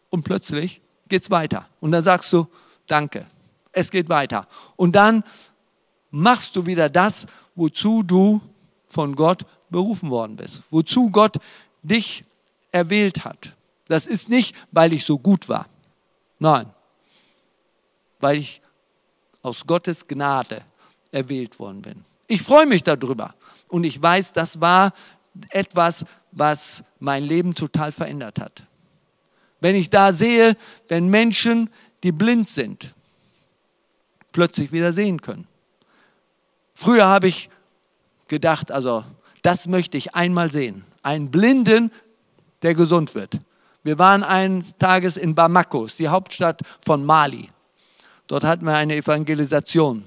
Und 0.09 0.23
plötzlich 0.23 0.81
geht 1.11 1.23
es 1.23 1.29
weiter. 1.29 1.67
Und 1.81 1.91
dann 1.91 2.01
sagst 2.01 2.31
du, 2.33 2.47
danke, 2.87 3.27
es 3.71 3.91
geht 3.91 4.09
weiter. 4.09 4.47
Und 4.77 4.95
dann 4.95 5.23
machst 6.09 6.55
du 6.55 6.65
wieder 6.65 6.89
das, 6.89 7.27
wozu 7.53 8.01
du 8.01 8.41
von 8.87 9.15
Gott 9.15 9.45
berufen 9.69 10.09
worden 10.09 10.37
bist, 10.37 10.63
wozu 10.71 11.11
Gott 11.11 11.37
dich 11.83 12.23
erwählt 12.71 13.25
hat. 13.25 13.53
Das 13.87 14.07
ist 14.07 14.29
nicht, 14.29 14.55
weil 14.71 14.93
ich 14.93 15.05
so 15.05 15.19
gut 15.19 15.49
war. 15.49 15.67
Nein, 16.39 16.73
weil 18.19 18.37
ich 18.37 18.61
aus 19.41 19.67
Gottes 19.67 20.07
Gnade 20.07 20.63
erwählt 21.11 21.59
worden 21.59 21.81
bin. 21.81 22.05
Ich 22.27 22.41
freue 22.41 22.65
mich 22.65 22.83
darüber 22.83 23.35
und 23.67 23.83
ich 23.83 24.01
weiß, 24.01 24.31
das 24.31 24.61
war 24.61 24.93
etwas, 25.49 26.05
was 26.31 26.83
mein 26.99 27.23
Leben 27.23 27.53
total 27.53 27.91
verändert 27.91 28.39
hat. 28.39 28.63
Wenn 29.61 29.75
ich 29.75 29.89
da 29.89 30.11
sehe, 30.11 30.57
wenn 30.89 31.07
Menschen, 31.07 31.69
die 32.03 32.11
blind 32.11 32.49
sind, 32.49 32.93
plötzlich 34.31 34.71
wieder 34.71 34.91
sehen 34.91 35.21
können. 35.21 35.47
Früher 36.73 37.05
habe 37.05 37.27
ich 37.27 37.49
gedacht, 38.27 38.71
also 38.71 39.05
das 39.41 39.67
möchte 39.67 39.97
ich 39.97 40.15
einmal 40.15 40.51
sehen. 40.51 40.83
Einen 41.03 41.31
Blinden, 41.31 41.91
der 42.61 42.73
gesund 42.73 43.15
wird. 43.15 43.39
Wir 43.83 43.97
waren 43.97 44.23
eines 44.23 44.75
Tages 44.77 45.17
in 45.17 45.33
Bamako, 45.33 45.87
die 45.97 46.07
Hauptstadt 46.07 46.61
von 46.85 47.03
Mali. 47.05 47.49
Dort 48.27 48.43
hatten 48.43 48.65
wir 48.65 48.75
eine 48.75 48.95
Evangelisation. 48.95 50.03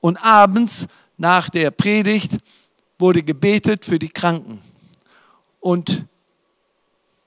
Und 0.00 0.16
abends 0.24 0.86
nach 1.16 1.48
der 1.48 1.70
Predigt 1.70 2.32
wurde 2.98 3.22
gebetet 3.22 3.84
für 3.84 3.98
die 3.98 4.08
Kranken. 4.08 4.60
Und 5.60 6.04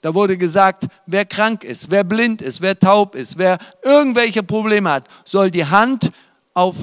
da 0.06 0.14
wurde 0.14 0.38
gesagt, 0.38 0.86
wer 1.08 1.26
krank 1.26 1.64
ist, 1.64 1.90
wer 1.90 2.04
blind 2.04 2.40
ist, 2.40 2.62
wer 2.62 2.78
taub 2.78 3.16
ist, 3.16 3.40
wer 3.40 3.58
irgendwelche 3.82 4.44
Probleme 4.44 4.92
hat, 4.92 5.08
soll 5.24 5.50
die 5.50 5.66
Hand 5.66 6.12
auf 6.54 6.76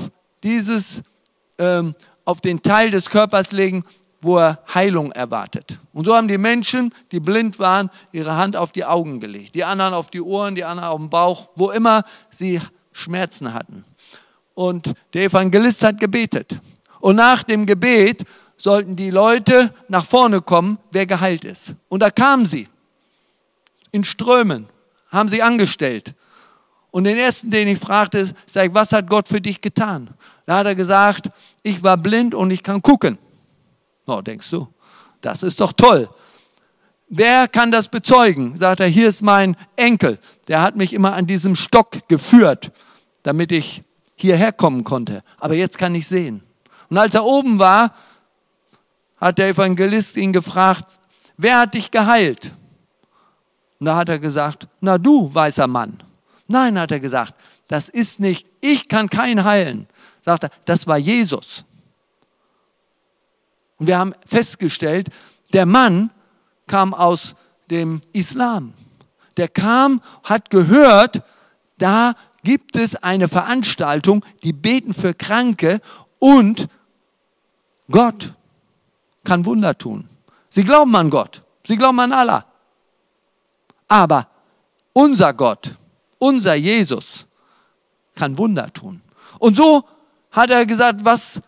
dieses, 0.43 1.03
ähm, 1.57 1.95
auf 2.25 2.41
den 2.41 2.63
Teil 2.63 2.91
des 2.91 3.09
Körpers 3.09 3.53
legen, 3.53 3.85
wo 4.21 4.39
er 4.39 4.59
Heilung 4.75 5.13
erwartet. 5.13 5.79
Und 5.93 6.07
so 6.07 6.17
haben 6.17 6.27
die 6.27 6.37
Menschen, 6.37 6.93
die 7.13 7.21
blind 7.21 7.61
waren, 7.61 7.91
ihre 8.11 8.37
Hand 8.37 8.57
auf 8.57 8.73
die 8.73 8.85
Augen 8.85 9.21
gelegt, 9.21 9.55
die 9.55 9.63
anderen 9.63 9.95
auf 9.95 10.11
die 10.11 10.21
Ohren, 10.21 10.57
die 10.57 10.65
anderen 10.65 10.89
auf 10.89 10.99
den 10.99 11.09
Bauch, 11.09 11.51
wo 11.55 11.71
immer 11.71 12.03
sie 12.29 12.61
Schmerzen 12.91 13.55
hatten. 13.55 13.85
Und 14.55 14.95
der 15.15 15.27
Evangelist 15.27 15.85
hat 15.85 16.01
gebetet. 16.01 16.59
Und 16.99 17.15
nach 17.15 17.45
dem 17.45 17.67
Gebet 17.67 18.25
sollten 18.57 18.97
die 18.97 19.11
Leute 19.11 19.73
nach 19.87 20.07
vorne 20.07 20.41
kommen, 20.41 20.79
wer 20.91 21.07
geheilt 21.07 21.45
ist. 21.45 21.77
Und 21.89 22.01
da 22.01 22.11
kamen 22.11 22.47
sie 22.47 22.67
in 23.93 24.05
Strömen, 24.05 24.67
haben 25.11 25.29
sich 25.29 25.45
angestellt. 25.45 26.15
Und 26.91 27.05
den 27.05 27.17
ersten, 27.17 27.51
den 27.51 27.69
ich 27.69 27.79
fragte, 27.79 28.35
sag 28.47 28.67
ich, 28.67 28.75
was 28.75 28.93
hat 28.93 29.09
Gott 29.09 29.29
für 29.29 29.41
dich 29.41 29.61
getan? 29.61 30.11
Da 30.45 30.59
hat 30.59 30.67
er 30.67 30.75
gesagt, 30.75 31.31
ich 31.63 31.83
war 31.83 31.97
blind 31.97 32.35
und 32.35 32.51
ich 32.51 32.63
kann 32.63 32.83
gucken. 32.83 33.19
Oh, 34.07 34.21
denkst 34.21 34.51
du, 34.51 34.69
das 35.21 35.43
ist 35.43 35.61
doch 35.61 35.73
toll. 35.73 36.09
Wer 37.09 37.47
kann 37.47 37.71
das 37.71 37.89
bezeugen? 37.89 38.57
Sagt 38.57 38.81
er, 38.81 38.87
hier 38.87 39.09
ist 39.09 39.23
mein 39.23 39.57
Enkel. 39.77 40.19
Der 40.49 40.63
hat 40.63 40.77
mich 40.77 40.93
immer 40.93 41.15
an 41.15 41.27
diesem 41.27 41.55
Stock 41.55 42.09
geführt, 42.09 42.73
damit 43.23 43.53
ich 43.53 43.83
hierher 44.17 44.53
kommen 44.53 44.83
konnte. 44.83 45.23
Aber 45.39 45.55
jetzt 45.55 45.79
kann 45.79 45.95
ich 45.95 46.07
sehen. 46.07 46.43
Und 46.89 46.99
als 46.99 47.15
er 47.15 47.25
oben 47.25 47.59
war, 47.59 47.95
hat 49.19 49.39
der 49.39 49.49
Evangelist 49.49 50.17
ihn 50.17 50.33
gefragt, 50.33 50.99
wer 51.37 51.61
hat 51.61 51.75
dich 51.75 51.91
geheilt? 51.91 52.53
Und 53.83 53.87
da 53.87 53.97
hat 53.97 54.09
er 54.09 54.21
gesagt, 54.21 54.69
na 54.81 54.97
du, 54.97 55.35
weißer 55.35 55.67
Mann. 55.67 56.01
Nein, 56.47 56.79
hat 56.79 56.93
er 56.93 57.01
gesagt, 57.01 57.35
das 57.67 57.89
ist 57.89 58.21
nicht, 58.21 58.47
ich 58.61 58.87
kann 58.87 59.11
keinen 59.11 59.43
heilen. 59.43 59.89
Sagt 60.21 60.45
er, 60.45 60.51
das 60.67 60.87
war 60.87 60.99
Jesus. 60.99 61.65
Und 63.79 63.89
wir 63.89 63.99
haben 63.99 64.15
festgestellt, 64.25 65.09
der 65.53 65.67
Mann 65.67 66.13
kam 66.69 66.95
aus 66.95 67.35
dem 67.71 68.03
Islam. 68.13 68.73
Der 69.37 69.49
kam, 69.49 70.01
hat 70.23 70.51
gehört, 70.51 71.25
da 71.79 72.15
gibt 72.45 72.77
es 72.77 72.95
eine 72.95 73.27
Veranstaltung, 73.27 74.25
die 74.45 74.53
beten 74.53 74.95
für 74.95 75.13
Kranke 75.13 75.81
und 76.21 76.69
Gott 77.91 78.33
kann 79.25 79.45
Wunder 79.45 79.77
tun. 79.77 80.09
Sie 80.51 80.63
glauben 80.63 80.95
an 80.95 81.11
Gott, 81.11 81.43
sie 81.67 81.77
glauben 81.77 81.99
an 81.99 82.13
Allah. 82.13 82.52
Aber 83.93 84.27
unser 84.95 85.35
Gott, 85.35 85.75
unser 86.17 86.55
Jesus 86.55 87.27
kann 88.15 88.39
Wunder 88.39 88.73
tun. 88.73 89.03
Und 89.39 89.55
so 89.55 89.85
hat 90.31 90.49
er 90.49 90.65
gesagt, 90.65 91.01
was, 91.05 91.43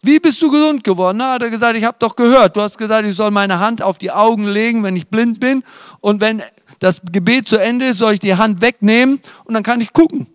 wie 0.00 0.20
bist 0.20 0.40
du 0.40 0.52
gesund 0.52 0.84
geworden? 0.84 1.18
Na, 1.18 1.32
hat 1.32 1.42
er 1.42 1.50
gesagt, 1.50 1.76
ich 1.76 1.82
habe 1.82 1.96
doch 1.98 2.14
gehört, 2.14 2.56
du 2.56 2.60
hast 2.60 2.78
gesagt, 2.78 3.08
ich 3.08 3.16
soll 3.16 3.32
meine 3.32 3.58
Hand 3.58 3.82
auf 3.82 3.98
die 3.98 4.12
Augen 4.12 4.46
legen, 4.46 4.84
wenn 4.84 4.94
ich 4.94 5.08
blind 5.08 5.40
bin. 5.40 5.64
Und 5.98 6.20
wenn 6.20 6.44
das 6.78 7.00
Gebet 7.10 7.48
zu 7.48 7.56
Ende 7.56 7.86
ist, 7.86 7.98
soll 7.98 8.12
ich 8.12 8.20
die 8.20 8.36
Hand 8.36 8.60
wegnehmen 8.60 9.20
und 9.42 9.54
dann 9.54 9.64
kann 9.64 9.80
ich 9.80 9.92
gucken. 9.92 10.28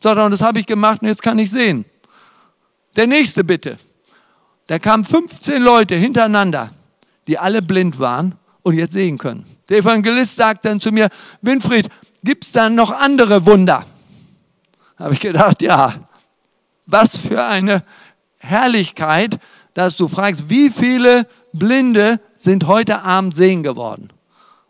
Sagt 0.00 0.18
er, 0.18 0.26
und 0.26 0.30
das 0.30 0.42
habe 0.42 0.60
ich 0.60 0.66
gemacht 0.66 1.00
und 1.00 1.08
jetzt 1.08 1.22
kann 1.22 1.38
ich 1.38 1.50
sehen. 1.50 1.86
Der 2.96 3.06
nächste 3.06 3.44
bitte. 3.44 3.78
Da 4.66 4.78
kamen 4.78 5.06
15 5.06 5.62
Leute 5.62 5.94
hintereinander, 5.94 6.68
die 7.26 7.38
alle 7.38 7.62
blind 7.62 7.98
waren 7.98 8.34
und 8.68 8.76
jetzt 8.76 8.92
sehen 8.92 9.16
können. 9.16 9.46
Der 9.70 9.78
Evangelist 9.78 10.36
sagt 10.36 10.66
dann 10.66 10.78
zu 10.78 10.92
mir, 10.92 11.08
Winfried, 11.40 11.88
gibt 12.22 12.44
es 12.44 12.52
dann 12.52 12.74
noch 12.74 12.90
andere 12.90 13.46
Wunder? 13.46 13.86
Habe 14.98 15.14
ich 15.14 15.20
gedacht, 15.20 15.62
ja, 15.62 15.94
was 16.84 17.16
für 17.16 17.42
eine 17.44 17.82
Herrlichkeit, 18.38 19.38
dass 19.72 19.96
du 19.96 20.06
fragst, 20.06 20.50
wie 20.50 20.68
viele 20.68 21.26
Blinde 21.54 22.20
sind 22.36 22.66
heute 22.66 23.02
Abend 23.02 23.34
sehen 23.34 23.62
geworden 23.62 24.12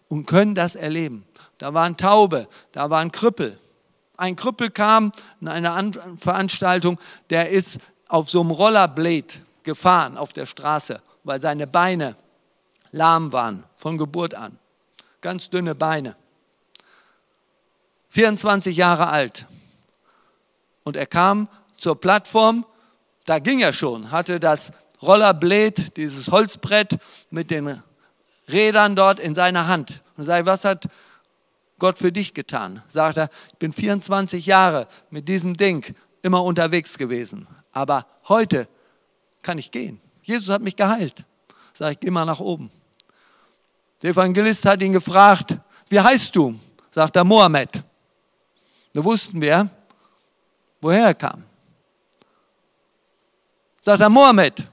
und 0.06 0.26
können 0.26 0.54
das 0.54 0.76
erleben. 0.76 1.24
Da 1.58 1.74
waren 1.74 1.96
Taube, 1.96 2.46
da 2.70 2.88
waren 2.90 3.10
Krüppel, 3.10 3.58
Ein 4.16 4.36
Krüppel 4.36 4.70
kam 4.70 5.10
in 5.40 5.48
einer 5.48 5.90
Veranstaltung, 6.18 6.98
der 7.30 7.50
ist 7.50 7.78
auf 8.06 8.30
so 8.30 8.42
einem 8.42 8.52
Rollerblade 8.52 9.34
gefahren 9.64 10.16
auf 10.16 10.30
der 10.30 10.46
Straße, 10.46 11.00
weil 11.24 11.42
seine 11.42 11.66
Beine 11.66 12.14
lahm 12.92 13.32
waren 13.32 13.64
von 13.76 13.98
Geburt 13.98 14.34
an. 14.34 14.58
Ganz 15.20 15.50
dünne 15.50 15.74
Beine. 15.74 16.16
24 18.10 18.76
Jahre 18.76 19.08
alt. 19.08 19.46
Und 20.84 20.96
er 20.96 21.06
kam 21.06 21.48
zur 21.76 22.00
Plattform, 22.00 22.64
da 23.26 23.38
ging 23.38 23.60
er 23.60 23.72
schon, 23.72 24.10
hatte 24.10 24.40
das 24.40 24.72
Rollerblade, 25.02 25.90
dieses 25.96 26.28
Holzbrett 26.28 26.98
mit 27.30 27.50
den 27.50 27.82
Rädern 28.48 28.96
dort 28.96 29.20
in 29.20 29.34
seiner 29.34 29.68
Hand. 29.68 30.00
Und 30.16 30.24
sagte, 30.24 30.46
was 30.46 30.64
hat 30.64 30.88
Gott 31.78 31.98
für 31.98 32.10
dich 32.10 32.34
getan? 32.34 32.82
Sagt 32.88 33.18
er, 33.18 33.30
ich 33.52 33.58
bin 33.58 33.72
24 33.72 34.46
Jahre 34.46 34.88
mit 35.10 35.28
diesem 35.28 35.56
Ding 35.56 35.84
immer 36.22 36.42
unterwegs 36.42 36.98
gewesen. 36.98 37.46
Aber 37.72 38.06
heute 38.28 38.66
kann 39.42 39.58
ich 39.58 39.70
gehen. 39.70 40.00
Jesus 40.22 40.48
hat 40.48 40.62
mich 40.62 40.76
geheilt. 40.76 41.24
Sag 41.74 41.92
ich, 41.92 42.00
geh 42.00 42.10
mal 42.10 42.24
nach 42.24 42.40
oben. 42.40 42.70
Der 44.02 44.10
Evangelist 44.10 44.64
hat 44.64 44.80
ihn 44.82 44.92
gefragt, 44.92 45.56
wie 45.88 46.00
heißt 46.00 46.34
du? 46.34 46.58
Sagt 46.90 47.16
er, 47.16 47.24
Mohammed. 47.24 47.82
Da 48.92 49.04
wussten 49.04 49.40
wir, 49.40 49.68
woher 50.80 51.06
er 51.06 51.14
kam. 51.14 51.44
Sagt 53.82 54.00
er, 54.00 54.08
Mohammed, 54.08 54.64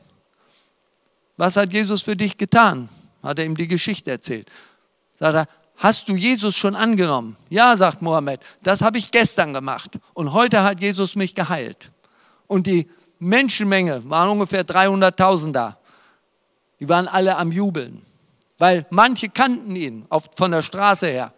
was 1.38 1.56
hat 1.56 1.72
Jesus 1.72 2.02
für 2.02 2.16
dich 2.16 2.38
getan? 2.38 2.90
Hat 3.22 3.40
er 3.40 3.46
ihm 3.46 3.56
die 3.56 3.68
Geschichte 3.68 4.12
erzählt. 4.12 4.50
Sagt 5.16 5.36
er, 5.36 5.48
hast 5.78 6.08
du 6.08 6.16
Jesus 6.16 6.56
schon 6.56 6.76
angenommen? 6.76 7.36
Ja, 7.50 7.76
sagt 7.76 8.02
Mohammed, 8.02 8.40
das 8.62 8.82
habe 8.82 8.98
ich 8.98 9.12
gestern 9.12 9.54
gemacht. 9.54 10.00
Und 10.14 10.34
heute 10.34 10.64
hat 10.64 10.82
Jesus 10.82 11.16
mich 11.16 11.34
geheilt. 11.36 11.92
Und 12.48 12.68
die 12.68 12.90
Menschenmenge, 13.20 14.08
waren 14.10 14.30
ungefähr 14.30 14.66
300.000 14.66 15.52
da. 15.52 15.78
Die 16.80 16.90
waren 16.90 17.08
alle 17.08 17.38
am 17.38 17.52
Jubeln, 17.52 18.02
weil 18.58 18.86
manche 18.90 19.30
kannten 19.30 19.76
ihn 19.76 20.06
auf, 20.10 20.30
von 20.36 20.52
der 20.52 20.62
Straße 20.62 21.08
her. 21.08 21.34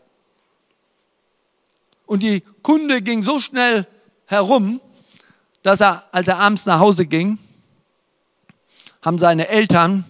Und 2.05 2.23
die 2.23 2.41
Kunde 2.61 3.01
ging 3.01 3.23
so 3.23 3.39
schnell 3.39 3.87
herum, 4.25 4.79
dass 5.63 5.81
er, 5.81 6.03
als 6.11 6.27
er 6.27 6.37
abends 6.39 6.65
nach 6.65 6.79
Hause 6.79 7.05
ging, 7.05 7.37
haben 9.01 9.17
seine 9.17 9.47
Eltern, 9.47 10.05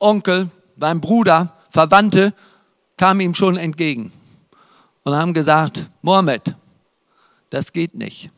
Onkel, 0.00 0.50
sein 0.78 1.00
Bruder, 1.00 1.56
Verwandte, 1.70 2.32
kamen 2.96 3.20
ihm 3.20 3.34
schon 3.34 3.56
entgegen 3.56 4.12
und 5.02 5.14
haben 5.14 5.34
gesagt, 5.34 5.88
Mohammed, 6.02 6.54
das 7.50 7.72
geht 7.72 7.94
nicht. 7.94 8.30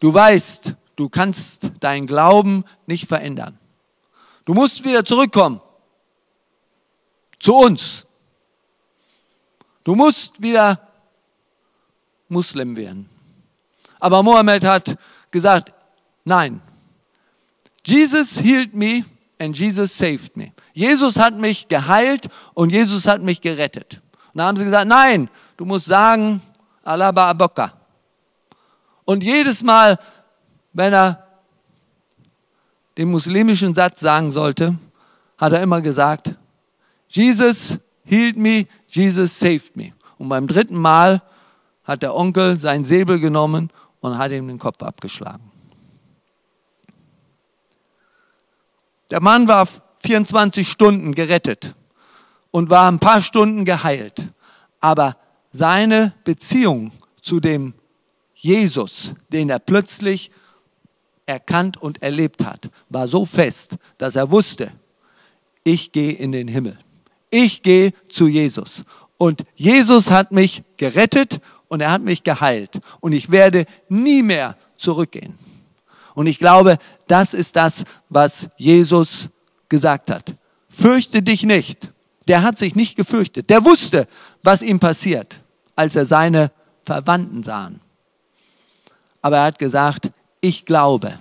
Du 0.00 0.12
weißt, 0.12 0.74
du 0.96 1.08
kannst 1.08 1.70
deinen 1.80 2.06
Glauben 2.06 2.64
nicht 2.86 3.06
verändern. 3.06 3.58
Du 4.44 4.54
musst 4.54 4.84
wieder 4.84 5.04
zurückkommen 5.04 5.60
zu 7.44 7.54
uns. 7.54 8.04
Du 9.84 9.94
musst 9.94 10.40
wieder 10.40 10.80
Muslim 12.26 12.74
werden. 12.74 13.06
Aber 14.00 14.22
Mohammed 14.22 14.64
hat 14.64 14.96
gesagt, 15.30 15.74
nein. 16.24 16.62
Jesus 17.84 18.38
healed 18.40 18.72
me 18.72 19.04
and 19.38 19.54
Jesus 19.54 19.96
saved 19.96 20.34
me. 20.38 20.52
Jesus 20.72 21.18
hat 21.18 21.38
mich 21.38 21.68
geheilt 21.68 22.30
und 22.54 22.70
Jesus 22.70 23.06
hat 23.06 23.20
mich 23.20 23.42
gerettet. 23.42 24.00
Und 24.32 24.38
da 24.38 24.46
haben 24.46 24.56
sie 24.56 24.64
gesagt, 24.64 24.88
nein, 24.88 25.28
du 25.58 25.66
musst 25.66 25.84
sagen, 25.84 26.40
Allah 26.82 27.10
Ba'abokka. 27.10 27.72
Und 29.04 29.22
jedes 29.22 29.62
Mal, 29.62 29.98
wenn 30.72 30.94
er 30.94 31.26
den 32.96 33.10
muslimischen 33.10 33.74
Satz 33.74 34.00
sagen 34.00 34.30
sollte, 34.30 34.78
hat 35.36 35.52
er 35.52 35.62
immer 35.62 35.82
gesagt, 35.82 36.34
Jesus 37.14 37.78
healed 38.04 38.36
me, 38.36 38.66
Jesus 38.88 39.38
saved 39.38 39.76
me. 39.76 39.92
Und 40.18 40.28
beim 40.28 40.48
dritten 40.48 40.76
Mal 40.76 41.22
hat 41.84 42.02
der 42.02 42.14
Onkel 42.14 42.56
seinen 42.56 42.82
Säbel 42.82 43.20
genommen 43.20 43.70
und 44.00 44.18
hat 44.18 44.32
ihm 44.32 44.48
den 44.48 44.58
Kopf 44.58 44.82
abgeschlagen. 44.82 45.50
Der 49.10 49.22
Mann 49.22 49.46
war 49.46 49.68
24 50.04 50.68
Stunden 50.68 51.14
gerettet 51.14 51.76
und 52.50 52.68
war 52.68 52.90
ein 52.90 52.98
paar 52.98 53.20
Stunden 53.20 53.64
geheilt. 53.64 54.32
Aber 54.80 55.16
seine 55.52 56.14
Beziehung 56.24 56.90
zu 57.22 57.38
dem 57.38 57.74
Jesus, 58.34 59.14
den 59.30 59.50
er 59.50 59.60
plötzlich 59.60 60.32
erkannt 61.26 61.80
und 61.80 62.02
erlebt 62.02 62.44
hat, 62.44 62.70
war 62.88 63.06
so 63.06 63.24
fest, 63.24 63.76
dass 63.98 64.16
er 64.16 64.32
wusste, 64.32 64.72
ich 65.62 65.92
gehe 65.92 66.12
in 66.12 66.32
den 66.32 66.48
Himmel. 66.48 66.76
Ich 67.36 67.62
gehe 67.62 67.92
zu 68.08 68.28
Jesus. 68.28 68.84
Und 69.18 69.44
Jesus 69.56 70.12
hat 70.12 70.30
mich 70.30 70.62
gerettet 70.76 71.40
und 71.66 71.80
er 71.80 71.90
hat 71.90 72.00
mich 72.00 72.22
geheilt. 72.22 72.78
Und 73.00 73.12
ich 73.12 73.28
werde 73.28 73.66
nie 73.88 74.22
mehr 74.22 74.56
zurückgehen. 74.76 75.36
Und 76.14 76.28
ich 76.28 76.38
glaube, 76.38 76.78
das 77.08 77.34
ist 77.34 77.56
das, 77.56 77.82
was 78.08 78.48
Jesus 78.56 79.30
gesagt 79.68 80.12
hat. 80.12 80.32
Fürchte 80.68 81.22
dich 81.22 81.42
nicht. 81.42 81.90
Der 82.28 82.44
hat 82.44 82.56
sich 82.56 82.76
nicht 82.76 82.94
gefürchtet. 82.94 83.50
Der 83.50 83.64
wusste, 83.64 84.06
was 84.44 84.62
ihm 84.62 84.78
passiert, 84.78 85.40
als 85.74 85.96
er 85.96 86.04
seine 86.04 86.52
Verwandten 86.84 87.42
sah. 87.42 87.72
Aber 89.22 89.38
er 89.38 89.44
hat 89.46 89.58
gesagt, 89.58 90.08
ich 90.40 90.64
glaube. 90.64 91.18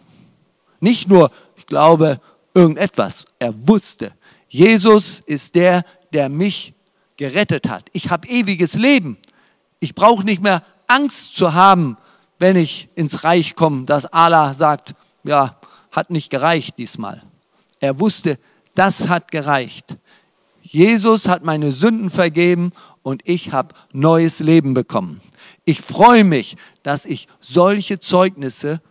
Nicht 0.80 1.10
nur, 1.10 1.32
ich 1.56 1.66
glaube 1.66 2.22
irgendetwas. 2.54 3.26
Er 3.40 3.52
wusste, 3.68 4.12
Jesus 4.48 5.24
ist 5.26 5.56
der, 5.56 5.84
der 6.14 6.30
mich 6.30 6.74
gerettet 7.18 7.70
hat. 7.70 7.86
Ich 7.94 8.10
habe 8.10 8.28
ewiges 8.28 8.76
Leben. 8.76 9.18
Ich 9.80 9.96
brauche 9.96 10.24
nicht 10.24 10.42
mehr 10.42 10.64
Angst 10.88 11.36
zu 11.36 11.54
haben, 11.54 11.98
wenn 12.40 12.56
ich 12.56 12.90
ins 12.96 13.24
Reich 13.24 13.56
komme, 13.56 13.86
dass 13.86 14.06
Allah 14.06 14.54
sagt, 14.54 14.96
ja, 15.24 15.58
hat 15.92 16.10
nicht 16.10 16.30
gereicht 16.30 16.78
diesmal. 16.78 17.22
Er 17.80 18.00
wusste, 18.00 18.40
das 18.76 19.08
hat 19.08 19.32
gereicht. 19.32 19.98
Jesus 20.62 21.28
hat 21.28 21.44
meine 21.44 21.72
Sünden 21.72 22.10
vergeben 22.10 22.72
und 23.04 23.22
ich 23.26 23.52
habe 23.52 23.76
neues 23.92 24.40
Leben 24.40 24.74
bekommen. 24.74 25.22
Ich 25.66 25.82
freue 25.82 26.24
mich, 26.24 26.56
dass 26.82 27.06
ich 27.06 27.28
solche 27.40 28.00
Zeugnisse 28.00 28.82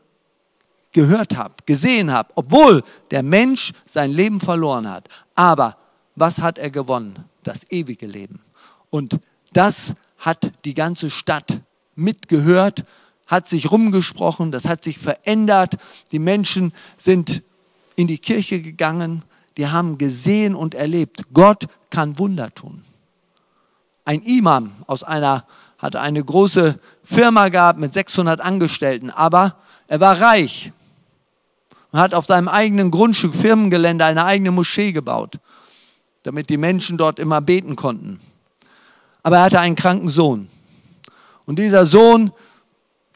gehört 0.92 1.36
habe, 1.36 1.54
gesehen 1.66 2.12
habe, 2.12 2.30
obwohl 2.34 2.82
der 3.10 3.22
Mensch 3.22 3.72
sein 3.84 4.10
Leben 4.10 4.40
verloren 4.40 4.88
hat. 4.88 5.08
Aber 5.34 5.76
was 6.16 6.40
hat 6.40 6.58
er 6.58 6.70
gewonnen? 6.70 7.24
Das 7.42 7.70
ewige 7.70 8.06
Leben. 8.06 8.40
Und 8.90 9.18
das 9.52 9.94
hat 10.18 10.52
die 10.64 10.74
ganze 10.74 11.10
Stadt 11.10 11.60
mitgehört, 11.94 12.84
hat 13.26 13.48
sich 13.48 13.70
rumgesprochen, 13.70 14.52
das 14.52 14.66
hat 14.66 14.84
sich 14.84 14.98
verändert. 14.98 15.76
Die 16.12 16.18
Menschen 16.18 16.72
sind 16.96 17.42
in 17.96 18.06
die 18.06 18.18
Kirche 18.18 18.60
gegangen, 18.60 19.22
die 19.56 19.68
haben 19.68 19.98
gesehen 19.98 20.54
und 20.54 20.74
erlebt, 20.74 21.24
Gott 21.32 21.66
kann 21.90 22.18
Wunder 22.18 22.54
tun. 22.54 22.82
Ein 24.04 24.22
Imam 24.22 24.72
aus 24.86 25.02
einer 25.02 25.46
hat 25.78 25.96
eine 25.96 26.24
große 26.24 26.78
Firma 27.02 27.48
gehabt 27.48 27.78
mit 27.78 27.92
600 27.92 28.40
Angestellten, 28.40 29.10
aber 29.10 29.56
er 29.88 30.00
war 30.00 30.20
reich 30.20 30.72
und 31.90 32.00
hat 32.00 32.14
auf 32.14 32.26
seinem 32.26 32.48
eigenen 32.48 32.90
Grundstück, 32.90 33.34
Firmengelände, 33.34 34.04
eine 34.04 34.24
eigene 34.24 34.50
Moschee 34.50 34.92
gebaut, 34.92 35.38
damit 36.22 36.48
die 36.48 36.56
Menschen 36.56 36.96
dort 36.98 37.18
immer 37.18 37.40
beten 37.40 37.76
konnten. 37.76 38.20
Aber 39.22 39.38
er 39.38 39.42
hatte 39.44 39.60
einen 39.60 39.76
kranken 39.76 40.08
Sohn. 40.08 40.48
Und 41.46 41.58
dieser 41.58 41.86
Sohn, 41.86 42.32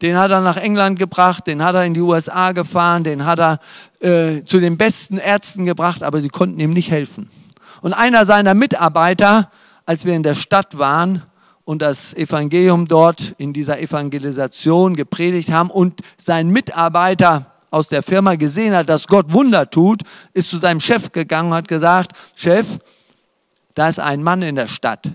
den 0.03 0.19
hat 0.19 0.31
er 0.31 0.41
nach 0.41 0.57
England 0.57 0.99
gebracht, 0.99 1.47
den 1.47 1.63
hat 1.65 1.75
er 1.75 1.85
in 1.85 1.95
die 1.95 2.01
USA 2.01 2.53
gefahren, 2.53 3.05
den 3.05 3.25
hat 3.25 3.39
er 3.39 3.59
äh, 4.01 4.45
zu 4.45 4.61
den 4.61 4.77
besten 4.77 5.19
Ärzten 5.19 5.65
gebracht, 5.65 6.03
aber 6.03 6.21
sie 6.21 6.29
konnten 6.29 6.61
ihm 6.61 6.73
nicht 6.73 6.91
helfen. 6.91 7.31
Und 7.81 7.93
einer 7.93 8.27
seiner 8.27 8.55
Mitarbeiter, 8.55 9.51
als 9.85 10.05
wir 10.05 10.15
in 10.15 10.23
der 10.23 10.35
Stadt 10.35 10.79
waren 10.79 11.23
und 11.65 11.83
das 11.83 12.15
Evangelium 12.15 12.89
dort 12.89 13.35
in 13.39 13.53
dieser 13.53 13.81
Evangelisation 13.81 14.97
gepredigt 14.97 15.51
haben 15.51 15.71
und 15.71 16.01
sein 16.17 16.49
Mitarbeiter 16.49 17.53
aus 17.71 17.89
der 17.89 18.03
Firma 18.03 18.37
gesehen 18.37 18.75
hat, 18.75 18.89
dass 18.89 19.07
Gott 19.07 19.33
Wunder 19.33 19.69
tut, 19.69 20.03
ist 20.33 20.51
zu 20.51 20.59
seinem 20.59 20.81
Chef 20.81 21.13
gegangen 21.13 21.51
und 21.51 21.57
hat 21.57 21.69
gesagt, 21.69 22.13
Chef, 22.35 22.67
da 23.77 23.89
ist 23.89 24.01
ein 24.01 24.25
Mann 24.25 24.43
in 24.43 24.57
der 24.57 24.67
Stadt, 24.67 25.13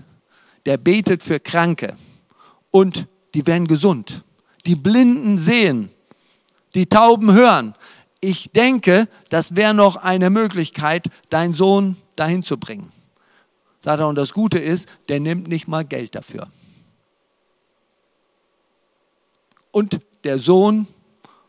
der 0.64 0.78
betet 0.78 1.22
für 1.22 1.38
Kranke 1.38 1.94
und 2.70 3.06
die 3.34 3.46
werden 3.46 3.66
gesund. 3.66 4.24
Die 4.64 4.76
Blinden 4.76 5.36
sehen, 5.36 5.90
die 6.74 6.86
Tauben 6.86 7.32
hören. 7.34 7.74
Ich 8.22 8.52
denke, 8.52 9.06
das 9.28 9.54
wäre 9.54 9.74
noch 9.74 9.96
eine 9.96 10.30
Möglichkeit, 10.30 11.10
deinen 11.28 11.52
Sohn 11.52 11.98
dahin 12.16 12.42
zu 12.42 12.56
bringen. 12.56 12.90
Sagt 13.80 14.00
er, 14.00 14.08
und 14.08 14.14
das 14.14 14.32
Gute 14.32 14.58
ist, 14.58 14.88
der 15.10 15.20
nimmt 15.20 15.48
nicht 15.48 15.68
mal 15.68 15.84
Geld 15.84 16.14
dafür. 16.14 16.48
und 19.72 20.00
der 20.22 20.38
Sohn 20.38 20.86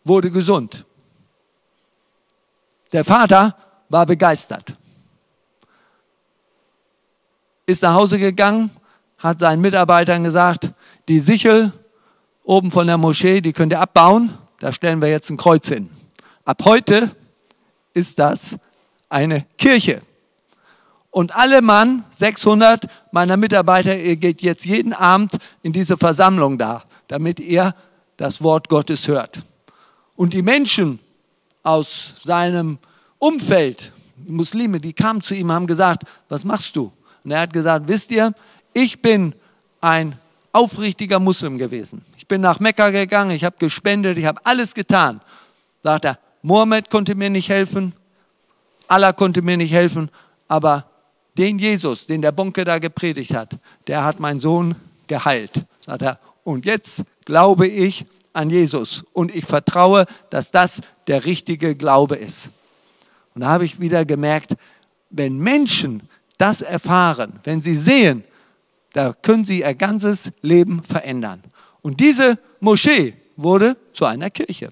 wurde 0.03 0.31
gesund. 0.31 0.85
Der 2.91 3.05
Vater 3.05 3.55
war 3.89 4.05
begeistert. 4.05 4.75
Ist 7.65 7.83
nach 7.83 7.93
Hause 7.93 8.19
gegangen, 8.19 8.69
hat 9.17 9.39
seinen 9.39 9.61
Mitarbeitern 9.61 10.23
gesagt, 10.23 10.71
die 11.07 11.19
Sichel 11.19 11.71
oben 12.43 12.71
von 12.71 12.87
der 12.87 12.97
Moschee, 12.97 13.41
die 13.41 13.53
könnt 13.53 13.71
ihr 13.71 13.79
abbauen, 13.79 14.33
da 14.59 14.71
stellen 14.71 15.01
wir 15.01 15.09
jetzt 15.09 15.29
ein 15.29 15.37
Kreuz 15.37 15.67
hin. 15.67 15.89
Ab 16.45 16.63
heute 16.65 17.11
ist 17.93 18.19
das 18.19 18.57
eine 19.09 19.45
Kirche. 19.57 20.01
Und 21.09 21.35
alle 21.35 21.61
Mann, 21.61 22.03
600 22.09 22.87
meiner 23.11 23.37
Mitarbeiter, 23.37 23.95
ihr 23.95 24.15
geht 24.15 24.41
jetzt 24.41 24.65
jeden 24.65 24.93
Abend 24.93 25.37
in 25.61 25.71
diese 25.71 25.95
Versammlung 25.95 26.57
da, 26.57 26.83
damit 27.07 27.39
ihr 27.39 27.75
das 28.17 28.41
Wort 28.41 28.67
Gottes 28.67 29.07
hört. 29.07 29.41
Und 30.15 30.33
die 30.33 30.41
Menschen 30.41 30.99
aus 31.61 32.15
seinem 32.23 32.79
Umfeld, 33.19 33.91
die 34.17 34.31
Muslime, 34.31 34.79
die 34.79 34.93
kamen 34.93 35.21
zu 35.21 35.35
ihm, 35.35 35.51
haben 35.51 35.67
gesagt, 35.67 36.03
was 36.29 36.43
machst 36.43 36.75
du? 36.75 36.91
Und 37.23 37.31
er 37.31 37.41
hat 37.41 37.53
gesagt, 37.53 37.87
wisst 37.87 38.11
ihr, 38.11 38.33
ich 38.73 39.01
bin 39.01 39.33
ein 39.81 40.17
aufrichtiger 40.51 41.19
Muslim 41.19 41.57
gewesen. 41.57 42.03
Ich 42.17 42.27
bin 42.27 42.41
nach 42.41 42.59
Mekka 42.59 42.89
gegangen, 42.89 43.31
ich 43.31 43.43
habe 43.43 43.57
gespendet, 43.57 44.17
ich 44.17 44.25
habe 44.25 44.39
alles 44.45 44.73
getan. 44.73 45.21
Sagt 45.81 46.05
er, 46.05 46.19
Mohammed 46.41 46.89
konnte 46.89 47.15
mir 47.15 47.29
nicht 47.29 47.49
helfen, 47.49 47.93
Allah 48.87 49.13
konnte 49.13 49.41
mir 49.41 49.57
nicht 49.57 49.73
helfen, 49.73 50.09
aber 50.47 50.85
den 51.37 51.57
Jesus, 51.57 52.05
den 52.05 52.21
der 52.21 52.31
Bonke 52.31 52.63
da 52.63 52.79
gepredigt 52.79 53.33
hat, 53.33 53.55
der 53.87 54.03
hat 54.03 54.19
meinen 54.19 54.39
Sohn 54.39 54.75
geheilt. 55.07 55.65
Sagt 55.81 56.03
er, 56.03 56.17
und 56.43 56.65
jetzt 56.65 57.03
glaube 57.25 57.67
ich 57.67 58.05
an 58.33 58.49
Jesus 58.49 59.03
und 59.13 59.33
ich 59.33 59.45
vertraue, 59.45 60.05
dass 60.29 60.51
das 60.51 60.81
der 61.07 61.25
richtige 61.25 61.75
Glaube 61.75 62.15
ist. 62.15 62.49
Und 63.33 63.41
da 63.41 63.47
habe 63.47 63.65
ich 63.65 63.79
wieder 63.79 64.05
gemerkt, 64.05 64.53
wenn 65.09 65.37
Menschen 65.37 66.07
das 66.37 66.61
erfahren, 66.61 67.39
wenn 67.43 67.61
sie 67.61 67.75
sehen, 67.75 68.23
da 68.93 69.13
können 69.13 69.45
sie 69.45 69.61
ihr 69.61 69.73
ganzes 69.73 70.31
Leben 70.41 70.83
verändern. 70.83 71.41
Und 71.81 71.99
diese 71.99 72.39
Moschee 72.59 73.15
wurde 73.35 73.77
zu 73.91 74.05
einer 74.05 74.29
Kirche. 74.29 74.71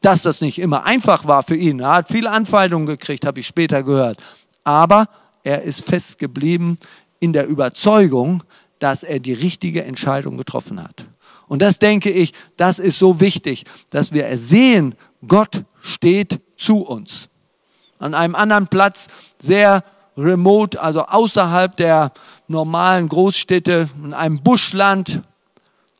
Dass 0.00 0.22
das 0.22 0.40
nicht 0.40 0.58
immer 0.58 0.84
einfach 0.84 1.26
war 1.26 1.42
für 1.42 1.56
ihn, 1.56 1.80
er 1.80 1.94
hat 1.94 2.08
viele 2.08 2.30
Anfeindungen 2.30 2.86
gekriegt, 2.86 3.24
habe 3.24 3.40
ich 3.40 3.46
später 3.46 3.82
gehört. 3.82 4.20
Aber 4.64 5.08
er 5.42 5.62
ist 5.62 5.84
fest 5.84 6.18
geblieben 6.18 6.76
in 7.20 7.32
der 7.32 7.46
Überzeugung, 7.46 8.42
dass 8.78 9.04
er 9.04 9.20
die 9.20 9.32
richtige 9.32 9.84
Entscheidung 9.84 10.36
getroffen 10.36 10.82
hat. 10.82 11.06
Und 11.46 11.62
das 11.62 11.78
denke 11.78 12.10
ich, 12.10 12.32
das 12.56 12.78
ist 12.78 12.98
so 12.98 13.20
wichtig, 13.20 13.64
dass 13.90 14.12
wir 14.12 14.36
sehen, 14.38 14.94
Gott 15.26 15.64
steht 15.82 16.40
zu 16.56 16.78
uns. 16.78 17.28
An 17.98 18.14
einem 18.14 18.34
anderen 18.34 18.66
Platz, 18.66 19.06
sehr 19.38 19.84
remote, 20.16 20.80
also 20.80 21.02
außerhalb 21.02 21.76
der 21.76 22.12
normalen 22.48 23.08
Großstädte, 23.08 23.88
in 24.04 24.14
einem 24.14 24.42
Buschland, 24.42 25.20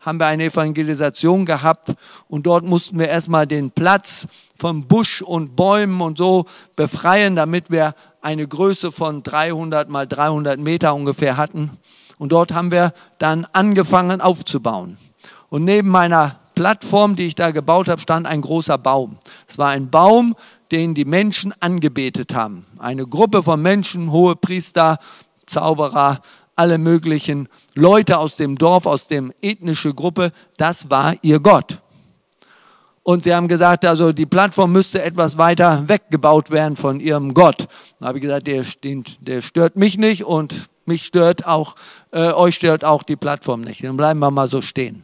haben 0.01 0.19
wir 0.19 0.27
eine 0.27 0.45
Evangelisation 0.47 1.47
gehabt 1.47 1.95
und 2.29 2.47
dort 2.47 2.65
mussten 2.65 2.99
wir 2.99 3.09
erstmal 3.09 3.47
den 3.47 3.71
Platz 3.71 4.27
von 4.59 4.87
Busch 4.89 5.23
und 5.23 5.55
Bäumen 5.55 6.01
und 6.01 6.19
so 6.19 6.47
befreien, 6.75 7.37
damit 7.37 7.71
wir 7.71 7.95
eine 8.21 8.47
Größe 8.47 8.93
von 8.93 9.23
300 9.23 9.89
mal 9.89 10.07
300 10.07 10.59
Meter 10.59 10.95
ungefähr 10.95 11.37
hatten. 11.37 11.71
Und 12.19 12.33
dort 12.33 12.53
haben 12.53 12.71
wir 12.71 12.93
dann 13.19 13.47
angefangen 13.53 14.21
aufzubauen. 14.21 14.97
Und 15.49 15.65
neben 15.65 15.89
meiner 15.89 16.41
Plattform, 16.55 17.17
die 17.17 17.27
ich 17.27 17.35
da 17.35 17.51
gebaut 17.51 17.89
habe, 17.89 18.01
stand 18.01 18.27
ein 18.27 18.41
großer 18.41 18.79
Baum. 18.79 19.19
Es 19.49 19.59
war 19.59 19.71
ein 19.71 19.91
Baum, 19.91 20.37
den 20.73 20.95
die 20.95 21.05
Menschen 21.05 21.55
angebetet 21.61 22.35
haben. 22.35 22.67
Eine 22.79 23.07
Gruppe 23.07 23.43
von 23.43 23.61
Menschen, 23.61 24.11
hohe 24.11 24.35
Priester, 24.35 24.99
Zauberer, 25.47 26.21
alle 26.57 26.79
möglichen 26.79 27.49
Leute 27.75 28.19
aus 28.19 28.37
dem 28.37 28.57
Dorf, 28.57 28.87
aus 28.87 29.07
der 29.07 29.31
ethnischen 29.43 29.95
Gruppe, 29.95 30.33
das 30.57 30.91
war 30.91 31.15
ihr 31.23 31.41
Gott. 31.41 31.79
Und 33.05 33.25
sie 33.25 33.35
haben 33.35 33.49
gesagt, 33.49 33.85
also 33.85 34.13
die 34.13 34.27
Plattform 34.27 34.73
müsste 34.73 35.03
etwas 35.03 35.37
weiter 35.37 35.89
weggebaut 35.89 36.51
werden 36.51 36.77
von 36.77 37.01
ihrem 37.01 37.35
Gott. 37.35 37.67
Da 37.99 38.07
habe 38.07 38.19
ich 38.19 38.23
gesagt, 38.23 38.47
der, 38.47 38.65
der 39.21 39.43
stört 39.43 39.77
mich 39.77 39.99
nicht 39.99 40.25
und 40.25 40.69
mich 40.87 41.05
stört 41.05 41.47
auch, 41.47 41.75
äh, 42.13 42.33
euch 42.33 42.55
stört 42.55 42.85
auch 42.85 43.03
die 43.03 43.17
Plattform 43.17 43.63
nicht. 43.63 43.83
Dann 43.83 43.97
bleiben 43.97 44.21
wir 44.21 44.31
mal 44.31 44.49
so 44.49 44.63
stehen. 44.63 45.03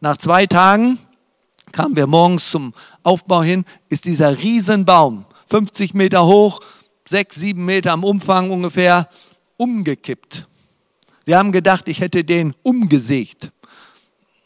Nach 0.00 0.16
zwei 0.16 0.46
Tagen 0.46 0.98
kamen 1.72 1.96
wir 1.96 2.06
morgens 2.06 2.50
zum 2.50 2.74
Aufbau 3.02 3.42
hin, 3.42 3.64
ist 3.88 4.04
dieser 4.04 4.38
Riesenbaum, 4.38 5.24
50 5.48 5.94
Meter 5.94 6.26
hoch, 6.26 6.60
6, 7.08 7.36
7 7.36 7.64
Meter 7.64 7.92
im 7.92 8.04
Umfang 8.04 8.50
ungefähr, 8.50 9.08
umgekippt. 9.56 10.46
Sie 11.24 11.34
haben 11.34 11.52
gedacht, 11.52 11.88
ich 11.88 12.00
hätte 12.00 12.24
den 12.24 12.54
umgesägt. 12.62 13.52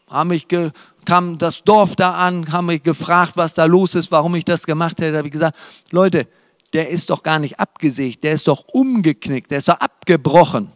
Haben 0.09 0.31
mich 0.31 0.49
ge 0.49 0.71
kam 1.05 1.39
das 1.39 1.65
Dorf 1.65 1.97
da 1.97 2.15
an, 2.15 2.53
haben 2.53 2.67
mich 2.67 2.83
gefragt, 2.83 3.33
was 3.37 3.55
da 3.55 3.65
los 3.65 3.95
ist, 3.95 4.13
warum 4.13 4.35
ich 4.35 4.45
das 4.45 4.67
gemacht 4.67 4.99
hätte. 4.99 5.13
Da 5.13 5.19
habe 5.19 5.29
ich 5.29 5.33
gesagt, 5.33 5.57
Leute, 5.91 6.29
der 6.73 6.89
ist 6.91 7.11
doch 7.11 7.23
gar 7.23 7.39
nicht 7.39 7.59
abgesägt, 7.59 8.23
der 8.23 8.33
ist 8.33 8.47
doch 8.47 8.65
umgeknickt, 8.73 9.51
der 9.51 9.59
ist 9.59 9.69
doch 9.69 9.81
abgebrochen. 9.81 10.71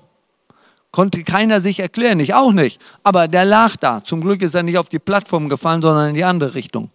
Konnte 0.95 1.25
keiner 1.25 1.61
sich 1.61 1.81
erklären, 1.81 2.21
ich 2.21 2.35
auch 2.35 2.53
nicht. 2.53 2.81
Aber 3.03 3.27
der 3.27 3.45
lag 3.45 3.75
da. 3.75 4.05
Zum 4.05 4.21
Glück 4.21 4.41
ist 4.43 4.55
er 4.55 4.63
nicht 4.63 4.79
auf 4.79 4.89
die 4.89 5.01
Plattform 5.01 5.49
gefallen, 5.49 5.83
sondern 5.83 6.11
in 6.11 6.15
die 6.15 6.23
andere 6.23 6.55
Richtung. 6.55 6.89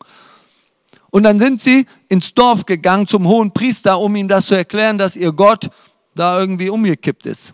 Und 1.10 1.24
dann 1.24 1.38
sind 1.38 1.60
sie 1.60 1.86
ins 2.08 2.34
Dorf 2.34 2.66
gegangen 2.66 3.08
zum 3.08 3.28
hohen 3.28 3.52
Priester, 3.52 4.00
um 4.00 4.16
ihm 4.16 4.30
das 4.30 4.46
zu 4.46 4.56
erklären, 4.56 4.98
dass 4.98 5.18
ihr 5.18 5.34
Gott 5.34 5.70
da 6.16 6.40
irgendwie 6.40 6.70
umgekippt 6.70 7.26
ist. 7.26 7.54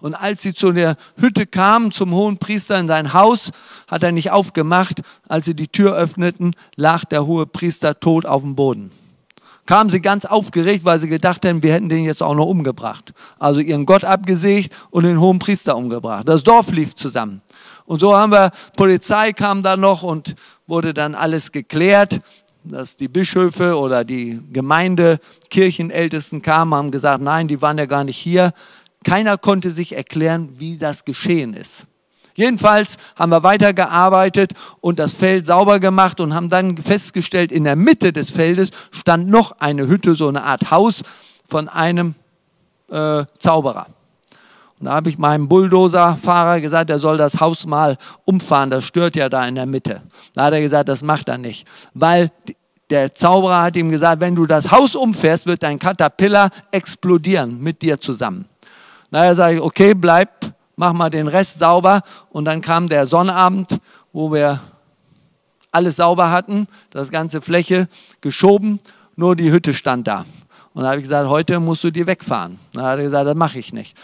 Und 0.00 0.16
als 0.16 0.42
sie 0.42 0.52
zu 0.52 0.72
der 0.72 0.96
Hütte 1.16 1.46
kamen, 1.46 1.92
zum 1.92 2.12
hohen 2.12 2.38
Priester 2.38 2.80
in 2.80 2.88
sein 2.88 3.12
Haus, 3.12 3.52
hat 3.86 4.02
er 4.02 4.10
nicht 4.10 4.32
aufgemacht. 4.32 5.02
Als 5.28 5.44
sie 5.44 5.54
die 5.54 5.68
Tür 5.68 5.94
öffneten, 5.94 6.56
lag 6.74 7.04
der 7.04 7.24
hohe 7.24 7.46
Priester 7.46 8.00
tot 8.00 8.26
auf 8.26 8.42
dem 8.42 8.56
Boden 8.56 8.90
kamen 9.66 9.90
sie 9.90 10.00
ganz 10.00 10.24
aufgeregt, 10.24 10.84
weil 10.84 10.98
sie 10.98 11.08
gedacht 11.08 11.44
haben, 11.44 11.62
wir 11.62 11.72
hätten 11.72 11.88
den 11.88 12.04
jetzt 12.04 12.22
auch 12.22 12.34
noch 12.34 12.46
umgebracht. 12.46 13.12
Also 13.38 13.60
ihren 13.60 13.86
Gott 13.86 14.04
abgesägt 14.04 14.76
und 14.90 15.04
den 15.04 15.20
hohen 15.20 15.38
Priester 15.38 15.76
umgebracht. 15.76 16.28
Das 16.28 16.42
Dorf 16.42 16.70
lief 16.70 16.94
zusammen. 16.94 17.42
Und 17.84 18.00
so 18.00 18.16
haben 18.16 18.32
wir, 18.32 18.50
Polizei 18.76 19.32
kam 19.32 19.62
da 19.62 19.76
noch 19.76 20.02
und 20.02 20.34
wurde 20.66 20.94
dann 20.94 21.14
alles 21.14 21.52
geklärt, 21.52 22.20
dass 22.64 22.96
die 22.96 23.08
Bischöfe 23.08 23.76
oder 23.76 24.04
die 24.04 24.40
Gemeinde, 24.52 25.18
Kirchenältesten 25.50 26.42
kamen, 26.42 26.74
haben 26.74 26.90
gesagt, 26.90 27.22
nein, 27.22 27.48
die 27.48 27.60
waren 27.60 27.78
ja 27.78 27.86
gar 27.86 28.04
nicht 28.04 28.18
hier. 28.18 28.52
Keiner 29.04 29.36
konnte 29.36 29.72
sich 29.72 29.96
erklären, 29.96 30.48
wie 30.58 30.78
das 30.78 31.04
geschehen 31.04 31.54
ist. 31.54 31.86
Jedenfalls 32.42 32.96
haben 33.14 33.30
wir 33.30 33.44
weitergearbeitet 33.44 34.50
und 34.80 34.98
das 34.98 35.14
Feld 35.14 35.46
sauber 35.46 35.78
gemacht 35.78 36.18
und 36.18 36.34
haben 36.34 36.48
dann 36.48 36.76
festgestellt, 36.76 37.52
in 37.52 37.62
der 37.62 37.76
Mitte 37.76 38.12
des 38.12 38.32
Feldes 38.32 38.72
stand 38.90 39.28
noch 39.28 39.60
eine 39.60 39.86
Hütte, 39.86 40.16
so 40.16 40.26
eine 40.26 40.42
Art 40.42 40.72
Haus 40.72 41.02
von 41.46 41.68
einem 41.68 42.16
äh, 42.90 43.22
Zauberer. 43.38 43.86
Und 44.80 44.86
da 44.86 44.94
habe 44.94 45.08
ich 45.08 45.18
meinem 45.18 45.46
Bulldozer-Fahrer 45.46 46.60
gesagt, 46.60 46.90
er 46.90 46.98
soll 46.98 47.16
das 47.16 47.38
Haus 47.38 47.64
mal 47.64 47.96
umfahren, 48.24 48.70
das 48.70 48.82
stört 48.82 49.14
ja 49.14 49.28
da 49.28 49.46
in 49.46 49.54
der 49.54 49.66
Mitte. 49.66 50.02
Da 50.34 50.46
hat 50.46 50.52
er 50.52 50.60
gesagt, 50.60 50.88
das 50.88 51.04
macht 51.04 51.28
er 51.28 51.38
nicht, 51.38 51.64
weil 51.94 52.32
der 52.90 53.14
Zauberer 53.14 53.62
hat 53.62 53.76
ihm 53.76 53.92
gesagt, 53.92 54.20
wenn 54.20 54.34
du 54.34 54.46
das 54.46 54.72
Haus 54.72 54.96
umfährst, 54.96 55.46
wird 55.46 55.62
dein 55.62 55.78
Caterpillar 55.78 56.50
explodieren 56.72 57.62
mit 57.62 57.82
dir 57.82 58.00
zusammen. 58.00 58.46
Naja, 59.12 59.36
sage 59.36 59.56
ich, 59.56 59.62
okay, 59.62 59.94
bleib 59.94 60.41
mach 60.76 60.92
mal 60.92 61.10
den 61.10 61.28
Rest 61.28 61.58
sauber. 61.58 62.02
Und 62.30 62.44
dann 62.44 62.60
kam 62.60 62.88
der 62.88 63.06
Sonnabend, 63.06 63.78
wo 64.12 64.32
wir 64.32 64.60
alles 65.70 65.96
sauber 65.96 66.30
hatten, 66.30 66.68
das 66.90 67.10
ganze 67.10 67.40
Fläche 67.40 67.88
geschoben, 68.20 68.80
nur 69.16 69.36
die 69.36 69.50
Hütte 69.50 69.74
stand 69.74 70.06
da. 70.06 70.26
Und 70.74 70.82
da 70.82 70.90
habe 70.90 70.98
ich 70.98 71.04
gesagt, 71.04 71.28
heute 71.28 71.60
musst 71.60 71.84
du 71.84 71.90
die 71.90 72.06
wegfahren. 72.06 72.58
Da 72.72 72.82
hat 72.82 72.98
er 72.98 73.04
gesagt, 73.04 73.26
das 73.26 73.34
mache 73.34 73.58
ich 73.58 73.72
nicht. 73.72 73.96